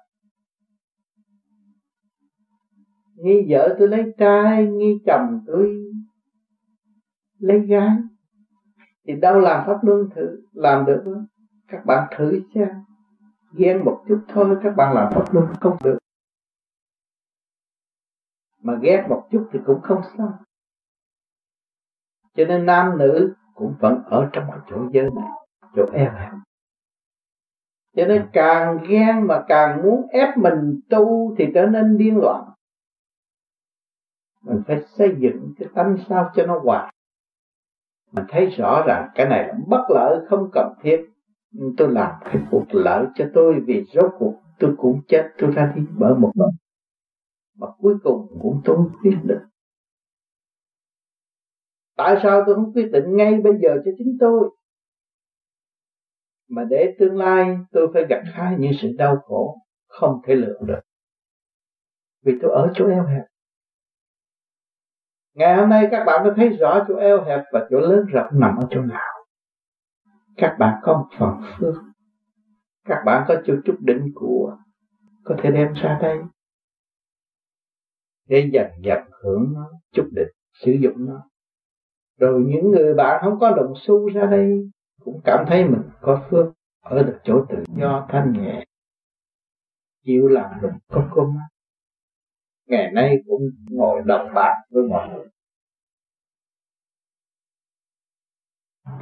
nghi 3.22 3.46
vợ 3.48 3.76
tôi 3.78 3.88
lấy 3.88 4.14
trai 4.18 4.66
nghi 4.66 4.98
chồng 5.06 5.40
tôi 5.46 5.92
lấy 7.38 7.60
gái. 7.66 7.96
Thì 9.06 9.14
đâu 9.14 9.40
làm 9.40 9.66
pháp 9.66 9.84
luân 9.84 10.08
thử? 10.14 10.42
Làm 10.52 10.84
được 10.84 11.02
không? 11.04 11.26
Các 11.68 11.86
bạn 11.86 12.08
thử 12.16 12.40
xem. 12.54 12.68
Ghen 13.52 13.84
một 13.84 14.04
chút 14.08 14.24
thôi, 14.28 14.56
các 14.62 14.76
bạn 14.76 14.94
làm 14.94 15.12
pháp 15.12 15.34
luân 15.34 15.46
không 15.60 15.76
được. 15.84 15.98
Mà 18.62 18.78
ghét 18.82 19.06
một 19.08 19.28
chút 19.30 19.48
thì 19.52 19.58
cũng 19.66 19.80
không 19.80 20.02
sao. 20.18 20.38
Cho 22.34 22.44
nên 22.44 22.66
nam 22.66 22.98
nữ 22.98 23.34
cũng 23.54 23.74
vẫn 23.80 24.02
ở 24.06 24.28
trong 24.32 24.44
cái 24.48 24.58
chỗ 24.70 24.88
giới 24.92 25.10
này, 25.10 25.28
chỗ 25.76 25.86
eo 25.92 26.12
hẹp. 26.12 26.30
Cho 27.96 28.06
nên 28.06 28.28
càng 28.32 28.78
ghen 28.88 29.26
mà 29.26 29.44
càng 29.48 29.82
muốn 29.82 30.06
ép 30.10 30.38
mình 30.38 30.80
tu 30.90 31.34
thì 31.38 31.46
trở 31.54 31.66
nên 31.66 31.98
điên 31.98 32.16
loạn 32.16 32.44
mình 34.42 34.62
phải 34.66 34.82
xây 34.98 35.08
dựng 35.18 35.52
cái 35.58 35.68
tâm 35.74 35.96
sao 36.08 36.30
cho 36.36 36.46
nó 36.46 36.58
hòa. 36.58 36.90
Mình 38.12 38.24
thấy 38.28 38.46
rõ 38.46 38.84
rằng 38.86 39.08
cái 39.14 39.28
này 39.28 39.48
là 39.48 39.54
bất 39.68 39.84
lợi, 39.88 40.18
không 40.28 40.50
cần 40.52 40.74
thiết. 40.82 41.06
Tôi 41.76 41.92
làm 41.92 42.12
cái 42.24 42.42
cuộc 42.50 42.64
lợi 42.70 43.06
cho 43.14 43.24
tôi 43.34 43.60
vì 43.66 43.84
rốt 43.92 44.10
cuộc 44.18 44.34
tôi 44.58 44.74
cũng 44.78 45.00
chết, 45.08 45.30
tôi 45.38 45.50
ra 45.50 45.72
đi 45.76 45.82
bởi 45.98 46.14
một 46.14 46.32
lần 46.34 46.50
mà 47.58 47.66
cuối 47.78 47.94
cùng 48.02 48.38
cũng 48.42 48.60
tôi 48.64 48.76
quyết 49.02 49.16
định 49.24 49.42
tại 51.96 52.16
sao 52.22 52.42
tôi 52.46 52.54
không 52.54 52.72
quyết 52.72 52.88
định 52.92 53.16
ngay 53.16 53.40
bây 53.44 53.52
giờ 53.62 53.68
cho 53.84 53.90
chính 53.98 54.16
tôi? 54.20 54.50
Mà 56.48 56.64
để 56.70 56.94
tương 56.98 57.16
lai 57.16 57.58
tôi 57.72 57.90
phải 57.94 58.06
gặt 58.08 58.22
hái 58.24 58.56
những 58.58 58.72
sự 58.82 58.88
đau 58.98 59.16
khổ 59.16 59.58
không 59.86 60.20
thể 60.24 60.34
lượng 60.34 60.66
được. 60.66 60.80
Vì 62.24 62.32
tôi 62.42 62.50
ở 62.50 62.72
chỗ 62.74 62.88
eo 62.88 63.06
hẹp 63.06 63.31
ngày 65.34 65.56
hôm 65.56 65.68
nay 65.68 65.88
các 65.90 66.04
bạn 66.04 66.24
mới 66.24 66.32
thấy 66.36 66.48
rõ 66.48 66.84
chỗ 66.88 66.96
eo 66.96 67.24
hẹp 67.24 67.40
và 67.52 67.66
chỗ 67.70 67.80
lớn 67.80 68.06
rộng 68.06 68.28
nằm 68.32 68.56
ở 68.56 68.66
chỗ 68.70 68.80
nào. 68.80 69.24
Các 70.36 70.56
bạn 70.58 70.80
có 70.82 70.92
một 70.92 71.08
phần 71.18 71.40
phước. 71.58 71.74
Các 72.84 73.02
bạn 73.06 73.24
có 73.28 73.34
chút 73.46 73.60
chút 73.64 73.76
định 73.80 74.12
của, 74.14 74.56
có 75.24 75.36
thể 75.42 75.50
đem 75.50 75.72
ra 75.72 75.98
đây. 76.02 76.18
Để 78.28 78.50
dần 78.52 78.66
dần 78.82 78.98
hưởng 79.22 79.52
nó, 79.54 79.70
chút 79.92 80.08
định 80.12 80.28
sử 80.52 80.72
dụng 80.72 81.06
nó. 81.06 81.28
Rồi 82.18 82.44
những 82.46 82.70
người 82.70 82.94
bạn 82.94 83.20
không 83.24 83.38
có 83.38 83.50
đồng 83.50 83.72
xu 83.76 84.10
ra 84.10 84.26
đây 84.26 84.70
cũng 85.00 85.20
cảm 85.24 85.44
thấy 85.48 85.64
mình 85.64 85.82
có 86.00 86.26
phước 86.30 86.46
ở 86.80 87.02
được 87.02 87.18
chỗ 87.24 87.44
tự 87.48 87.64
do 87.80 88.06
thanh 88.08 88.32
nhẹ. 88.32 88.64
Chịu 90.04 90.28
làm 90.28 90.50
được 90.62 90.70
có 90.88 91.08
công 91.10 91.36
ngày 92.72 92.90
nay 92.92 93.16
cũng 93.26 93.42
ngồi 93.70 94.02
đồng 94.06 94.34
bạc 94.34 94.54
với 94.70 94.82
mọi 94.88 95.08
người. 95.08 95.26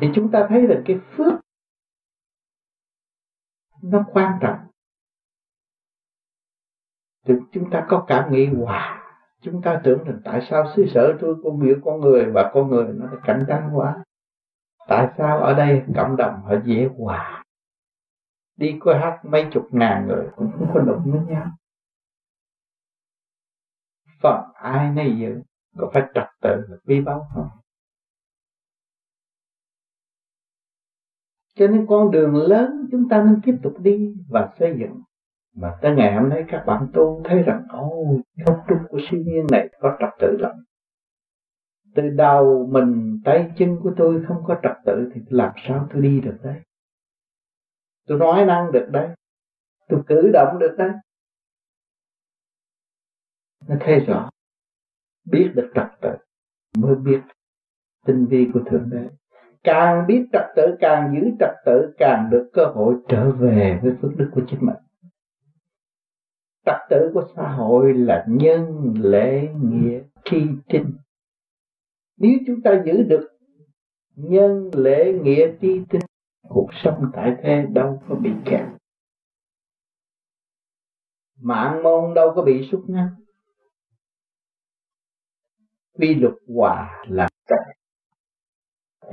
Thì 0.00 0.06
chúng 0.14 0.30
ta 0.32 0.46
thấy 0.48 0.66
được 0.66 0.82
cái 0.86 0.98
phước 1.16 1.34
nó 3.82 4.04
quan 4.12 4.38
trọng. 4.42 4.58
Thì 7.26 7.34
chúng 7.52 7.70
ta 7.70 7.86
có 7.88 8.04
cảm 8.08 8.32
nghĩ 8.32 8.46
hòa 8.46 9.00
chúng 9.40 9.62
ta 9.62 9.80
tưởng 9.84 10.04
rằng 10.04 10.20
tại 10.24 10.40
sao 10.50 10.64
xứ 10.76 10.86
sở 10.94 11.16
tôi 11.20 11.36
con 11.44 11.60
biểu 11.60 11.76
con 11.84 12.00
người 12.00 12.30
và 12.34 12.50
con 12.54 12.70
người 12.70 12.86
nó 12.94 13.06
cạnh 13.24 13.44
tranh 13.48 13.70
quá. 13.74 14.04
Tại 14.88 15.08
sao 15.18 15.38
ở 15.38 15.54
đây 15.54 15.82
cộng 15.96 16.16
đồng 16.16 16.42
họ 16.42 16.54
dễ 16.64 16.88
hòa? 16.98 17.44
Đi 18.56 18.78
coi 18.80 18.98
hát 18.98 19.20
mấy 19.24 19.46
chục 19.52 19.68
ngàn 19.70 20.06
người 20.06 20.26
cũng 20.36 20.52
không 20.58 20.70
có 20.74 20.80
đụng 20.80 21.02
với 21.04 21.20
nhau 21.26 21.46
phần 24.22 24.40
ai 24.54 24.92
nấy 24.92 25.16
giữ, 25.20 25.40
có 25.76 25.90
phải 25.94 26.02
trật 26.14 26.26
tự 26.42 26.66
và 26.70 26.76
vi 26.84 27.00
báu 27.00 27.26
không? 27.34 27.48
Cho 31.54 31.66
nên 31.66 31.86
con 31.86 32.10
đường 32.10 32.36
lớn 32.36 32.88
chúng 32.90 33.08
ta 33.08 33.22
nên 33.22 33.40
tiếp 33.44 33.54
tục 33.62 33.72
đi 33.78 34.14
và 34.28 34.54
xây 34.58 34.76
dựng. 34.80 35.02
Mà 35.56 35.78
tới 35.82 35.94
ngày 35.94 36.14
hôm 36.14 36.28
nay 36.28 36.44
các 36.48 36.64
bạn 36.66 36.88
tu 36.92 37.22
thấy 37.24 37.42
rằng, 37.42 37.64
ôi 37.68 38.20
công 38.46 38.58
trúc 38.68 38.78
của 38.88 38.98
siêu 39.10 39.20
nhiên 39.26 39.46
này 39.50 39.68
có 39.80 39.96
trật 40.00 40.08
tự 40.20 40.36
lắm. 40.38 40.52
Từ 41.94 42.08
đầu 42.08 42.68
mình, 42.72 43.20
tay 43.24 43.52
chân 43.58 43.76
của 43.82 43.92
tôi 43.96 44.24
không 44.28 44.36
có 44.46 44.60
trật 44.62 44.76
tự 44.86 45.10
thì 45.14 45.20
làm 45.28 45.52
sao 45.68 45.88
tôi 45.92 46.02
đi 46.02 46.20
được 46.20 46.36
đấy? 46.42 46.60
Tôi 48.06 48.18
nói 48.18 48.46
năng 48.46 48.72
được 48.72 48.86
đấy. 48.90 49.08
Tôi 49.88 50.00
cử 50.06 50.30
động 50.32 50.58
được 50.58 50.74
đấy 50.78 50.90
nó 53.68 53.76
thấy 53.80 54.00
rõ 54.00 54.30
biết 55.24 55.52
được 55.54 55.70
trật 55.74 55.86
tự, 56.00 56.10
mới 56.76 56.94
biết 56.94 57.20
tinh 58.06 58.26
vi 58.26 58.48
của 58.54 58.60
thượng 58.70 58.90
đế. 58.90 59.08
Càng 59.62 60.06
biết 60.06 60.26
trật 60.32 60.44
tự, 60.56 60.76
càng 60.80 61.14
giữ 61.14 61.30
trật 61.40 61.54
tự, 61.66 61.94
càng 61.98 62.28
được 62.30 62.50
cơ 62.52 62.64
hội 62.64 62.94
trở 63.08 63.30
về 63.30 63.80
với 63.82 63.92
phước 64.02 64.10
đức 64.16 64.30
của 64.34 64.42
chính 64.50 64.66
mình. 64.66 64.76
Trật 66.66 66.76
tự 66.90 67.10
của 67.14 67.24
xã 67.36 67.48
hội 67.48 67.94
là 67.94 68.24
nhân 68.28 68.94
lễ 68.96 69.48
nghĩa 69.62 70.00
tri 70.24 70.46
tinh 70.68 70.92
nếu 72.20 72.38
chúng 72.46 72.62
ta 72.62 72.82
giữ 72.86 73.02
được 73.02 73.28
nhân 74.16 74.70
lễ 74.74 75.12
nghĩa 75.22 75.52
tri 75.60 75.80
tinh, 75.90 76.00
cuộc 76.48 76.68
sống 76.84 77.10
tại 77.12 77.36
thế 77.42 77.66
đâu 77.72 78.02
có 78.08 78.14
bị 78.14 78.30
kẹt. 78.44 78.68
Mạng 81.40 81.82
môn 81.82 82.14
đâu 82.14 82.32
có 82.36 82.42
bị 82.42 82.68
xúc 82.72 82.84
ngắn 82.88 83.08
quy 86.00 86.14
luật 86.14 86.34
hòa 86.56 87.04
là 87.08 87.28
cách 87.46 87.58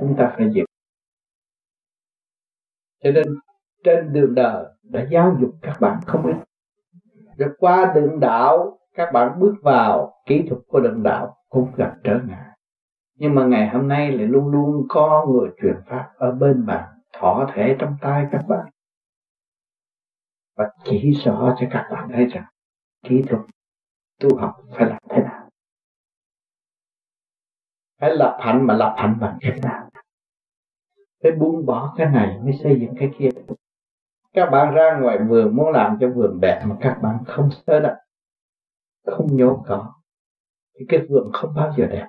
chúng 0.00 0.14
ta 0.18 0.34
phải 0.36 0.50
giữ. 0.54 0.64
Cho 3.04 3.10
nên, 3.10 3.24
trên 3.84 4.12
đường 4.12 4.34
đời 4.34 4.64
đã 4.82 5.06
giáo 5.10 5.36
dục 5.40 5.50
các 5.62 5.80
bạn 5.80 6.00
không 6.06 6.26
ít. 6.26 6.36
Rồi 7.36 7.50
qua 7.58 7.92
đường 7.94 8.20
đạo, 8.20 8.78
các 8.94 9.12
bạn 9.12 9.40
bước 9.40 9.54
vào 9.62 10.22
kỹ 10.26 10.44
thuật 10.48 10.62
của 10.68 10.80
đường 10.80 11.02
đạo 11.02 11.36
cũng 11.48 11.72
gặp 11.76 11.96
trở 12.04 12.20
ngại. 12.28 12.58
Nhưng 13.14 13.34
mà 13.34 13.44
ngày 13.46 13.68
hôm 13.68 13.88
nay 13.88 14.12
lại 14.12 14.26
luôn 14.26 14.48
luôn 14.48 14.86
có 14.88 15.26
người 15.28 15.50
truyền 15.62 15.76
pháp 15.86 16.10
ở 16.16 16.32
bên 16.32 16.66
bạn 16.66 16.88
thọ 17.12 17.50
thể 17.54 17.76
trong 17.78 17.96
tay 18.00 18.26
các 18.32 18.44
bạn. 18.48 18.68
Và 20.56 20.70
chỉ 20.84 21.12
rõ 21.24 21.56
cho 21.60 21.66
các 21.70 21.88
bạn 21.92 22.08
thấy 22.12 22.26
rằng 22.26 22.44
kỹ 23.02 23.22
thuật 23.28 23.42
tu 24.20 24.36
học 24.36 24.56
phải 24.70 24.88
làm 24.88 24.98
thế 25.10 25.22
nào 25.22 25.27
phải 28.00 28.16
lập 28.16 28.38
hạnh 28.40 28.66
mà 28.66 28.74
lập 28.74 28.94
hạnh 28.98 29.16
bằng 29.20 29.38
cách 29.40 29.54
nào? 29.62 29.90
Phải 31.22 31.32
buông 31.32 31.66
bỏ 31.66 31.94
cái 31.96 32.10
này 32.10 32.38
mới 32.42 32.52
xây 32.62 32.80
dựng 32.80 32.94
cái 32.98 33.10
kia. 33.18 33.30
Các 34.32 34.50
bạn 34.50 34.74
ra 34.74 34.98
ngoài 35.00 35.18
vườn 35.28 35.56
muốn 35.56 35.70
làm 35.72 35.98
cho 36.00 36.08
vườn 36.10 36.40
đẹp 36.40 36.62
mà 36.66 36.76
các 36.80 36.98
bạn 37.02 37.18
không 37.26 37.50
sơ 37.66 37.80
đặt 37.80 37.96
không 39.06 39.36
nhổ 39.36 39.62
cỏ, 39.66 39.94
thì 40.78 40.86
cái 40.88 41.06
vườn 41.08 41.30
không 41.32 41.54
bao 41.54 41.74
giờ 41.76 41.86
đẹp. 41.86 42.08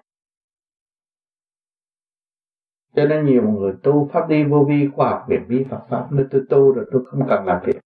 Cho 2.96 3.06
nên 3.06 3.26
nhiều 3.26 3.50
người 3.50 3.74
tu 3.84 4.10
pháp 4.14 4.30
đi 4.30 4.44
vô 4.44 4.66
vi, 4.70 4.90
khoa 4.96 5.10
học 5.10 5.26
viện 5.28 5.46
vi 5.48 5.66
Phật 5.70 5.86
pháp 5.90 6.08
nên 6.12 6.28
tôi 6.32 6.42
tu 6.50 6.72
rồi 6.72 6.86
tôi 6.92 7.06
không 7.06 7.28
cần 7.30 7.46
làm 7.46 7.62
việc. 7.66 7.80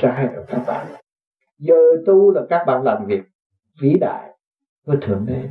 Sai 0.00 0.26
rồi 0.26 0.44
các 0.48 0.62
bạn. 0.66 0.86
Giờ 1.58 1.74
tu 2.06 2.30
là 2.30 2.42
các 2.50 2.64
bạn 2.66 2.82
làm 2.82 3.06
việc 3.06 3.22
vĩ 3.80 3.94
đại 4.00 4.30
với 4.84 4.96
thượng 5.02 5.26
đế 5.26 5.50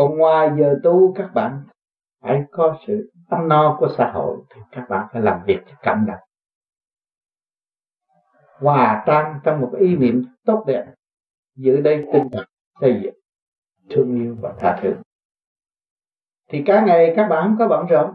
còn 0.00 0.18
ngoài 0.18 0.50
giờ 0.58 0.80
tu, 0.82 1.14
các 1.14 1.30
bạn 1.34 1.62
phải 2.22 2.42
có 2.50 2.78
sự 2.86 3.10
ấm 3.28 3.48
no 3.48 3.76
của 3.80 3.88
xã 3.98 4.10
hội, 4.14 4.38
thì 4.54 4.60
các 4.72 4.86
bạn 4.88 5.08
phải 5.12 5.22
làm 5.22 5.40
việc 5.46 5.58
cho 5.66 5.74
cộng 5.82 6.06
đồng 6.06 6.18
hòa 8.58 9.04
tan 9.06 9.40
trong 9.44 9.60
một 9.60 9.72
ý 9.78 9.96
niệm 9.96 10.24
tốt 10.44 10.64
đẹp, 10.66 10.94
giữ 11.56 11.80
đây 11.80 12.06
tinh 12.12 12.28
thần 12.32 12.44
xây 12.80 13.00
dựng, 13.04 13.14
thương 13.90 14.14
yêu 14.14 14.36
và 14.40 14.54
tha 14.58 14.78
thứ. 14.82 14.94
Thì 16.48 16.62
cả 16.66 16.84
ngày 16.86 17.12
các 17.16 17.28
bạn 17.28 17.56
có 17.58 17.68
bận 17.68 17.86
rộn? 17.86 18.14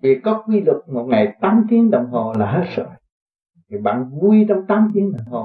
Vì 0.00 0.20
có 0.24 0.42
quy 0.46 0.60
luật 0.60 0.76
một 0.86 1.06
ngày 1.08 1.36
8 1.40 1.66
tiếng 1.70 1.90
đồng 1.90 2.10
hồ 2.10 2.32
là 2.38 2.52
hết 2.52 2.64
rồi. 2.76 2.88
Thì 3.70 3.78
bạn 3.78 4.10
vui 4.20 4.46
trong 4.48 4.66
8 4.66 4.90
tiếng 4.94 5.12
đồng 5.12 5.26
hồ, 5.26 5.44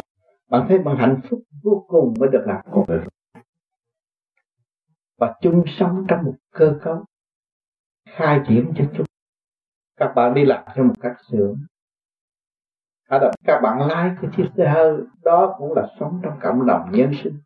bạn 0.49 0.65
thấy 0.69 0.79
bạn 0.79 0.97
hạnh 0.97 1.19
phúc 1.29 1.39
vô 1.63 1.85
cùng 1.87 2.13
mới 2.19 2.29
được 2.29 2.43
làm 2.47 2.61
cuộc 2.71 2.85
đời 2.87 2.99
và 5.17 5.35
chung 5.41 5.63
sống 5.79 6.05
trong 6.07 6.23
một 6.23 6.35
cơ 6.51 6.79
cấu 6.83 7.05
khai 8.09 8.41
triển 8.47 8.73
cho 8.77 8.85
chúng. 8.97 9.05
Các 9.97 10.13
bạn 10.15 10.33
đi 10.33 10.45
làm 10.45 10.63
cho 10.75 10.83
một 10.83 10.93
cách 11.01 11.15
sướng. 11.31 11.55
À 13.09 13.19
đó, 13.19 13.31
các 13.43 13.59
bạn 13.63 13.87
lái 13.87 14.11
cái 14.21 14.31
chiếc 14.37 14.45
xe 14.57 14.69
hơi 14.69 14.97
đó 15.23 15.55
cũng 15.57 15.73
là 15.75 15.87
sống 15.99 16.19
trong 16.23 16.39
cộng 16.41 16.65
đồng 16.65 16.91
nhân 16.91 17.11
sinh. 17.23 17.39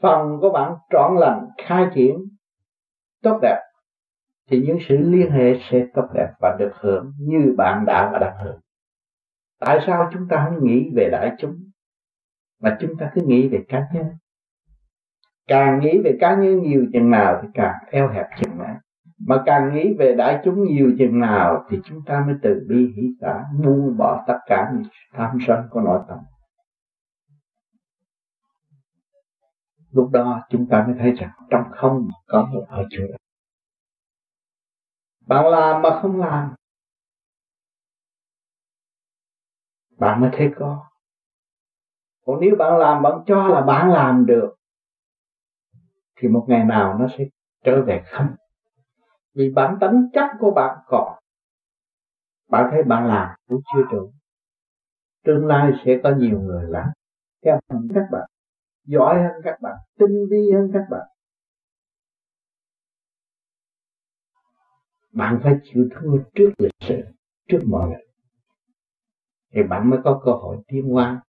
Phần 0.00 0.38
của 0.40 0.50
bạn 0.50 0.76
trọn 0.90 1.16
lành 1.20 1.48
khai 1.66 1.86
triển 1.94 2.16
tốt 3.22 3.38
đẹp 3.42 3.60
thì 4.46 4.62
những 4.66 4.78
sự 4.88 4.96
liên 4.98 5.30
hệ 5.30 5.60
sẽ 5.70 5.86
tốt 5.94 6.08
đẹp 6.14 6.32
và 6.40 6.56
được 6.58 6.72
hưởng 6.74 7.12
như 7.18 7.54
bạn 7.56 7.84
đã 7.86 8.10
và 8.12 8.18
đang 8.18 8.44
hưởng. 8.44 8.60
Tại 9.58 9.78
sao 9.86 10.10
chúng 10.12 10.28
ta 10.28 10.48
không 10.48 10.66
nghĩ 10.66 10.90
về 10.94 11.08
đại 11.12 11.30
chúng 11.38 11.70
mà 12.60 12.76
chúng 12.80 12.96
ta 12.98 13.10
cứ 13.14 13.22
nghĩ 13.24 13.48
về 13.48 13.64
cá 13.68 13.86
nhân? 13.94 14.06
Càng 15.46 15.80
nghĩ 15.80 16.00
về 16.04 16.16
cá 16.20 16.34
nhân 16.34 16.62
nhiều 16.62 16.86
chừng 16.92 17.10
nào 17.10 17.40
thì 17.42 17.48
càng 17.54 17.74
eo 17.90 18.08
hẹp 18.08 18.26
chừng 18.40 18.58
nào. 18.58 18.76
Mà 19.26 19.42
càng 19.46 19.74
nghĩ 19.74 19.94
về 19.98 20.14
đại 20.14 20.40
chúng 20.44 20.64
nhiều 20.64 20.92
chừng 20.98 21.20
nào 21.20 21.66
thì 21.70 21.78
chúng 21.84 22.00
ta 22.06 22.24
mới 22.26 22.34
từ 22.42 22.66
bi 22.68 22.92
hỷ 22.96 23.02
xã 23.20 23.44
buông 23.64 23.96
bỏ 23.96 24.24
tất 24.26 24.38
cả 24.46 24.72
những 24.74 24.82
tham 25.12 25.38
sân 25.46 25.58
của 25.70 25.80
nội 25.80 26.00
tâm. 26.08 26.18
Lúc 29.90 30.10
đó 30.10 30.40
chúng 30.50 30.66
ta 30.68 30.84
mới 30.86 30.96
thấy 30.98 31.12
rằng 31.12 31.30
trong 31.50 31.62
không 31.70 32.08
có 32.26 32.48
một 32.52 32.64
ở 32.68 32.84
chỗ. 32.90 33.02
Đó 33.10 33.16
bạn 35.26 35.46
làm 35.46 35.82
mà 35.82 36.00
không 36.02 36.20
làm. 36.20 36.54
Bạn 39.98 40.20
mới 40.20 40.30
thấy 40.32 40.50
có. 40.58 40.84
Còn 42.26 42.40
nếu 42.40 42.56
bạn 42.58 42.78
làm, 42.78 43.02
bạn 43.02 43.12
cho 43.26 43.48
là 43.48 43.60
bạn 43.60 43.90
làm 43.90 44.26
được 44.26 44.54
thì 46.22 46.28
một 46.28 46.44
ngày 46.48 46.64
nào 46.64 46.98
nó 46.98 47.06
sẽ 47.18 47.24
trở 47.64 47.84
về 47.84 48.02
không? 48.06 48.26
Vì 49.34 49.50
bản 49.50 49.78
tánh 49.80 50.08
chất 50.12 50.26
của 50.38 50.50
bạn 50.50 50.78
còn. 50.86 51.18
Bạn 52.48 52.68
thấy 52.70 52.82
bạn 52.82 53.06
làm 53.06 53.36
cũng 53.48 53.60
chưa 53.74 53.82
đủ 53.90 54.12
tương 55.24 55.46
lai 55.46 55.72
sẽ 55.84 56.00
có 56.02 56.14
nhiều 56.16 56.40
người 56.40 56.64
làm. 56.68 56.88
Theo 57.44 57.60
các 57.94 58.04
bạn, 58.12 58.28
giỏi 58.84 59.22
hơn 59.22 59.42
các 59.44 59.60
bạn, 59.60 59.76
tinh 59.98 60.26
vi 60.30 60.52
hơn 60.52 60.70
các 60.72 60.84
bạn. 60.90 61.08
Bạn 65.12 65.40
phải 65.42 65.58
chịu 65.62 65.88
thua 65.94 66.18
trước 66.34 66.50
lịch 66.58 66.72
sử, 66.80 67.02
trước 67.48 67.60
mọi 67.66 67.88
người. 67.88 68.06
Thì 69.54 69.62
bạn 69.62 69.90
mới 69.90 70.00
có 70.04 70.20
cơ 70.24 70.32
hội 70.32 70.56
tiến 70.66 70.88
hóa 70.88 71.22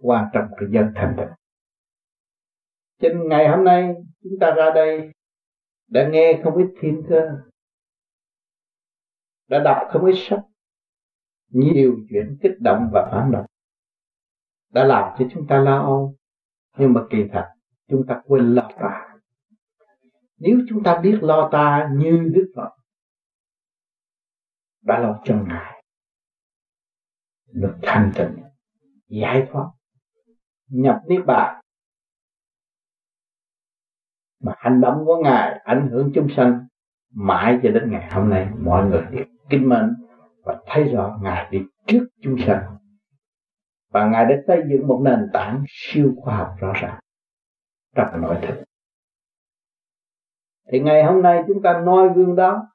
qua 0.00 0.30
trong 0.32 0.48
cái 0.56 0.68
dân 0.72 0.92
thành 0.94 1.14
tựu 1.16 1.26
trên 2.98 3.28
ngày 3.28 3.48
hôm 3.48 3.64
nay, 3.64 3.94
chúng 4.22 4.38
ta 4.40 4.50
ra 4.56 4.70
đây 4.74 5.12
đã 5.88 6.08
nghe 6.08 6.40
không 6.44 6.56
ít 6.56 6.66
thiên 6.80 7.02
cơ, 7.08 7.20
đã 9.48 9.58
đọc 9.58 9.78
không 9.90 10.04
ít 10.04 10.14
sách, 10.16 10.42
nhiều 11.48 11.96
chuyện 12.10 12.38
kích 12.42 12.60
động 12.60 12.90
và 12.92 13.08
phản 13.12 13.32
động 13.32 13.46
đã 14.74 14.84
làm 14.84 15.14
cho 15.18 15.24
chúng 15.32 15.46
ta 15.46 15.58
lo 15.58 15.78
âu. 15.78 16.14
Nhưng 16.78 16.92
mà 16.92 17.00
kỳ 17.10 17.18
thật, 17.32 17.48
chúng 17.88 18.06
ta 18.08 18.22
quên 18.24 18.54
lo 18.54 18.70
ta. 18.80 19.16
Nếu 20.36 20.58
chúng 20.68 20.82
ta 20.82 21.00
biết 21.02 21.18
lo 21.22 21.48
ta 21.52 21.90
như 21.96 22.30
đức 22.34 22.52
phật, 22.56 22.70
đã 24.82 24.98
lo 24.98 25.20
cho 25.24 25.44
ngài 25.48 25.82
được 27.52 27.74
thanh 27.82 28.12
tịnh, 28.14 28.44
giải 29.08 29.46
thoát, 29.50 29.70
nhập 30.68 31.00
niết 31.08 31.20
bàn 31.26 31.63
mà 34.44 34.52
hành 34.56 34.80
động 34.80 35.04
của 35.04 35.16
ngài 35.16 35.60
ảnh 35.64 35.88
hưởng 35.90 36.10
chúng 36.14 36.28
sanh 36.36 36.66
mãi 37.14 37.58
cho 37.62 37.70
đến 37.70 37.90
ngày 37.90 38.10
hôm 38.12 38.30
nay, 38.30 38.48
mọi 38.64 38.86
người 38.86 39.02
đều 39.10 39.24
kính 39.50 39.68
mến 39.68 39.94
và 40.44 40.56
thấy 40.66 40.84
rõ 40.84 41.18
ngài 41.22 41.48
đi 41.50 41.58
trước 41.86 42.08
chúng 42.22 42.36
sanh. 42.46 42.76
Và 43.90 44.06
ngài 44.06 44.24
đã 44.24 44.34
xây 44.46 44.62
dựng 44.70 44.88
một 44.88 45.00
nền 45.04 45.28
tảng 45.32 45.64
siêu 45.66 46.14
khoa 46.16 46.36
học 46.36 46.48
rõ 46.58 46.72
ràng 46.74 47.00
trong 47.94 48.20
nội 48.20 48.36
thức 48.42 48.64
thì 50.72 50.80
ngày 50.80 51.04
hôm 51.04 51.22
nay 51.22 51.42
chúng 51.46 51.62
ta 51.62 51.80
noi 51.84 52.08
gương 52.14 52.36
đó 52.36 52.68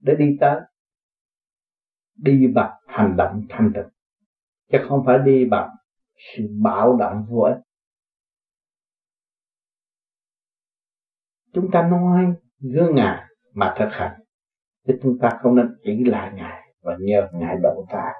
để 0.00 0.14
đi 0.14 0.36
tới, 0.40 0.60
đi 2.16 2.46
bằng 2.54 2.72
hành 2.86 3.16
động 3.16 3.42
thanh 3.48 3.72
tịnh, 3.74 3.88
chứ 4.72 4.78
không 4.88 5.02
phải 5.06 5.18
đi 5.18 5.44
bằng 5.44 5.70
sự 6.16 6.48
bạo 6.62 6.96
động 6.96 7.26
vô 7.28 7.40
ích. 7.40 7.56
Chúng 11.56 11.70
ta 11.72 11.88
nói 11.88 12.34
gương 12.60 12.94
ngài 12.94 13.24
mà 13.54 13.74
thực 13.78 13.88
hành. 13.90 14.20
Chứ 14.86 14.98
chúng 15.02 15.18
ta 15.22 15.38
không 15.42 15.56
nên 15.56 15.66
chỉ 15.84 16.04
là 16.04 16.32
ngài 16.34 16.62
và 16.82 16.96
nhờ 17.00 17.28
ngài 17.32 17.56
độ 17.62 17.86
ta. 17.90 18.12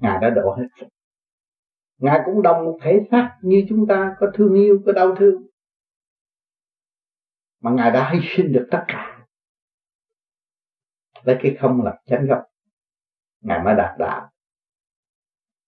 Ngài 0.00 0.18
đã 0.20 0.30
độ 0.30 0.54
hết 0.54 0.66
rồi. 0.80 0.90
Ngài 1.98 2.20
cũng 2.24 2.42
đồng 2.42 2.64
một 2.64 2.78
thể 2.82 3.00
xác 3.10 3.38
như 3.42 3.66
chúng 3.68 3.86
ta, 3.86 4.16
có 4.18 4.26
thương 4.34 4.54
yêu, 4.54 4.82
có 4.86 4.92
đau 4.92 5.14
thương. 5.18 5.42
Mà 7.60 7.70
ngài 7.70 7.90
đã 7.90 8.10
hy 8.12 8.18
sinh 8.22 8.52
được 8.52 8.68
tất 8.70 8.84
cả. 8.88 9.26
Lấy 11.22 11.36
cái 11.42 11.56
không 11.60 11.82
là 11.82 11.98
chánh 12.06 12.26
gốc, 12.26 12.42
ngài 13.40 13.64
mới 13.64 13.74
đạt 13.74 13.98
đạo. 13.98 14.30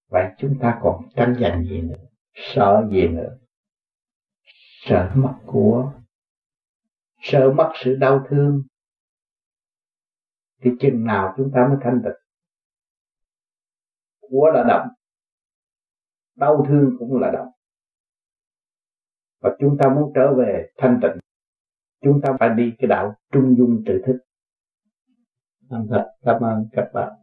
Vậy 0.09 0.25
chúng 0.39 0.59
ta 0.61 0.79
còn 0.83 1.09
tranh 1.17 1.35
giành 1.41 1.65
gì 1.65 1.81
nữa? 1.81 2.05
Sợ 2.35 2.89
gì 2.91 3.09
nữa? 3.09 3.39
Sợ 4.85 5.13
mất 5.15 5.35
của 5.47 5.93
sợ 7.23 7.53
mất 7.57 7.73
sự 7.85 7.97
đau 7.97 8.27
thương, 8.31 8.63
thì 10.63 10.71
chừng 10.81 11.05
nào 11.05 11.35
chúng 11.37 11.51
ta 11.55 11.67
mới 11.69 11.79
thanh 11.83 12.01
tịnh. 12.05 12.13
Của 14.21 14.51
là 14.55 14.65
động 14.69 14.89
đau 16.35 16.65
thương 16.69 16.97
cũng 16.99 17.21
là 17.21 17.31
động 17.31 17.49
và 19.41 19.57
chúng 19.61 19.77
ta 19.81 19.89
muốn 19.95 20.13
trở 20.15 20.35
về 20.39 20.73
thanh 20.77 21.01
tịnh, 21.03 21.21
chúng 22.01 22.21
ta 22.23 22.37
phải 22.41 22.49
đi 22.57 22.73
cái 22.79 22.89
đạo 22.89 23.15
trung 23.33 23.55
dung 23.59 23.83
tự 23.87 24.03
thức. 24.07 24.19
Cảm 26.23 26.41
ơn 26.41 26.69
các 26.73 26.91
bạn. 26.95 27.22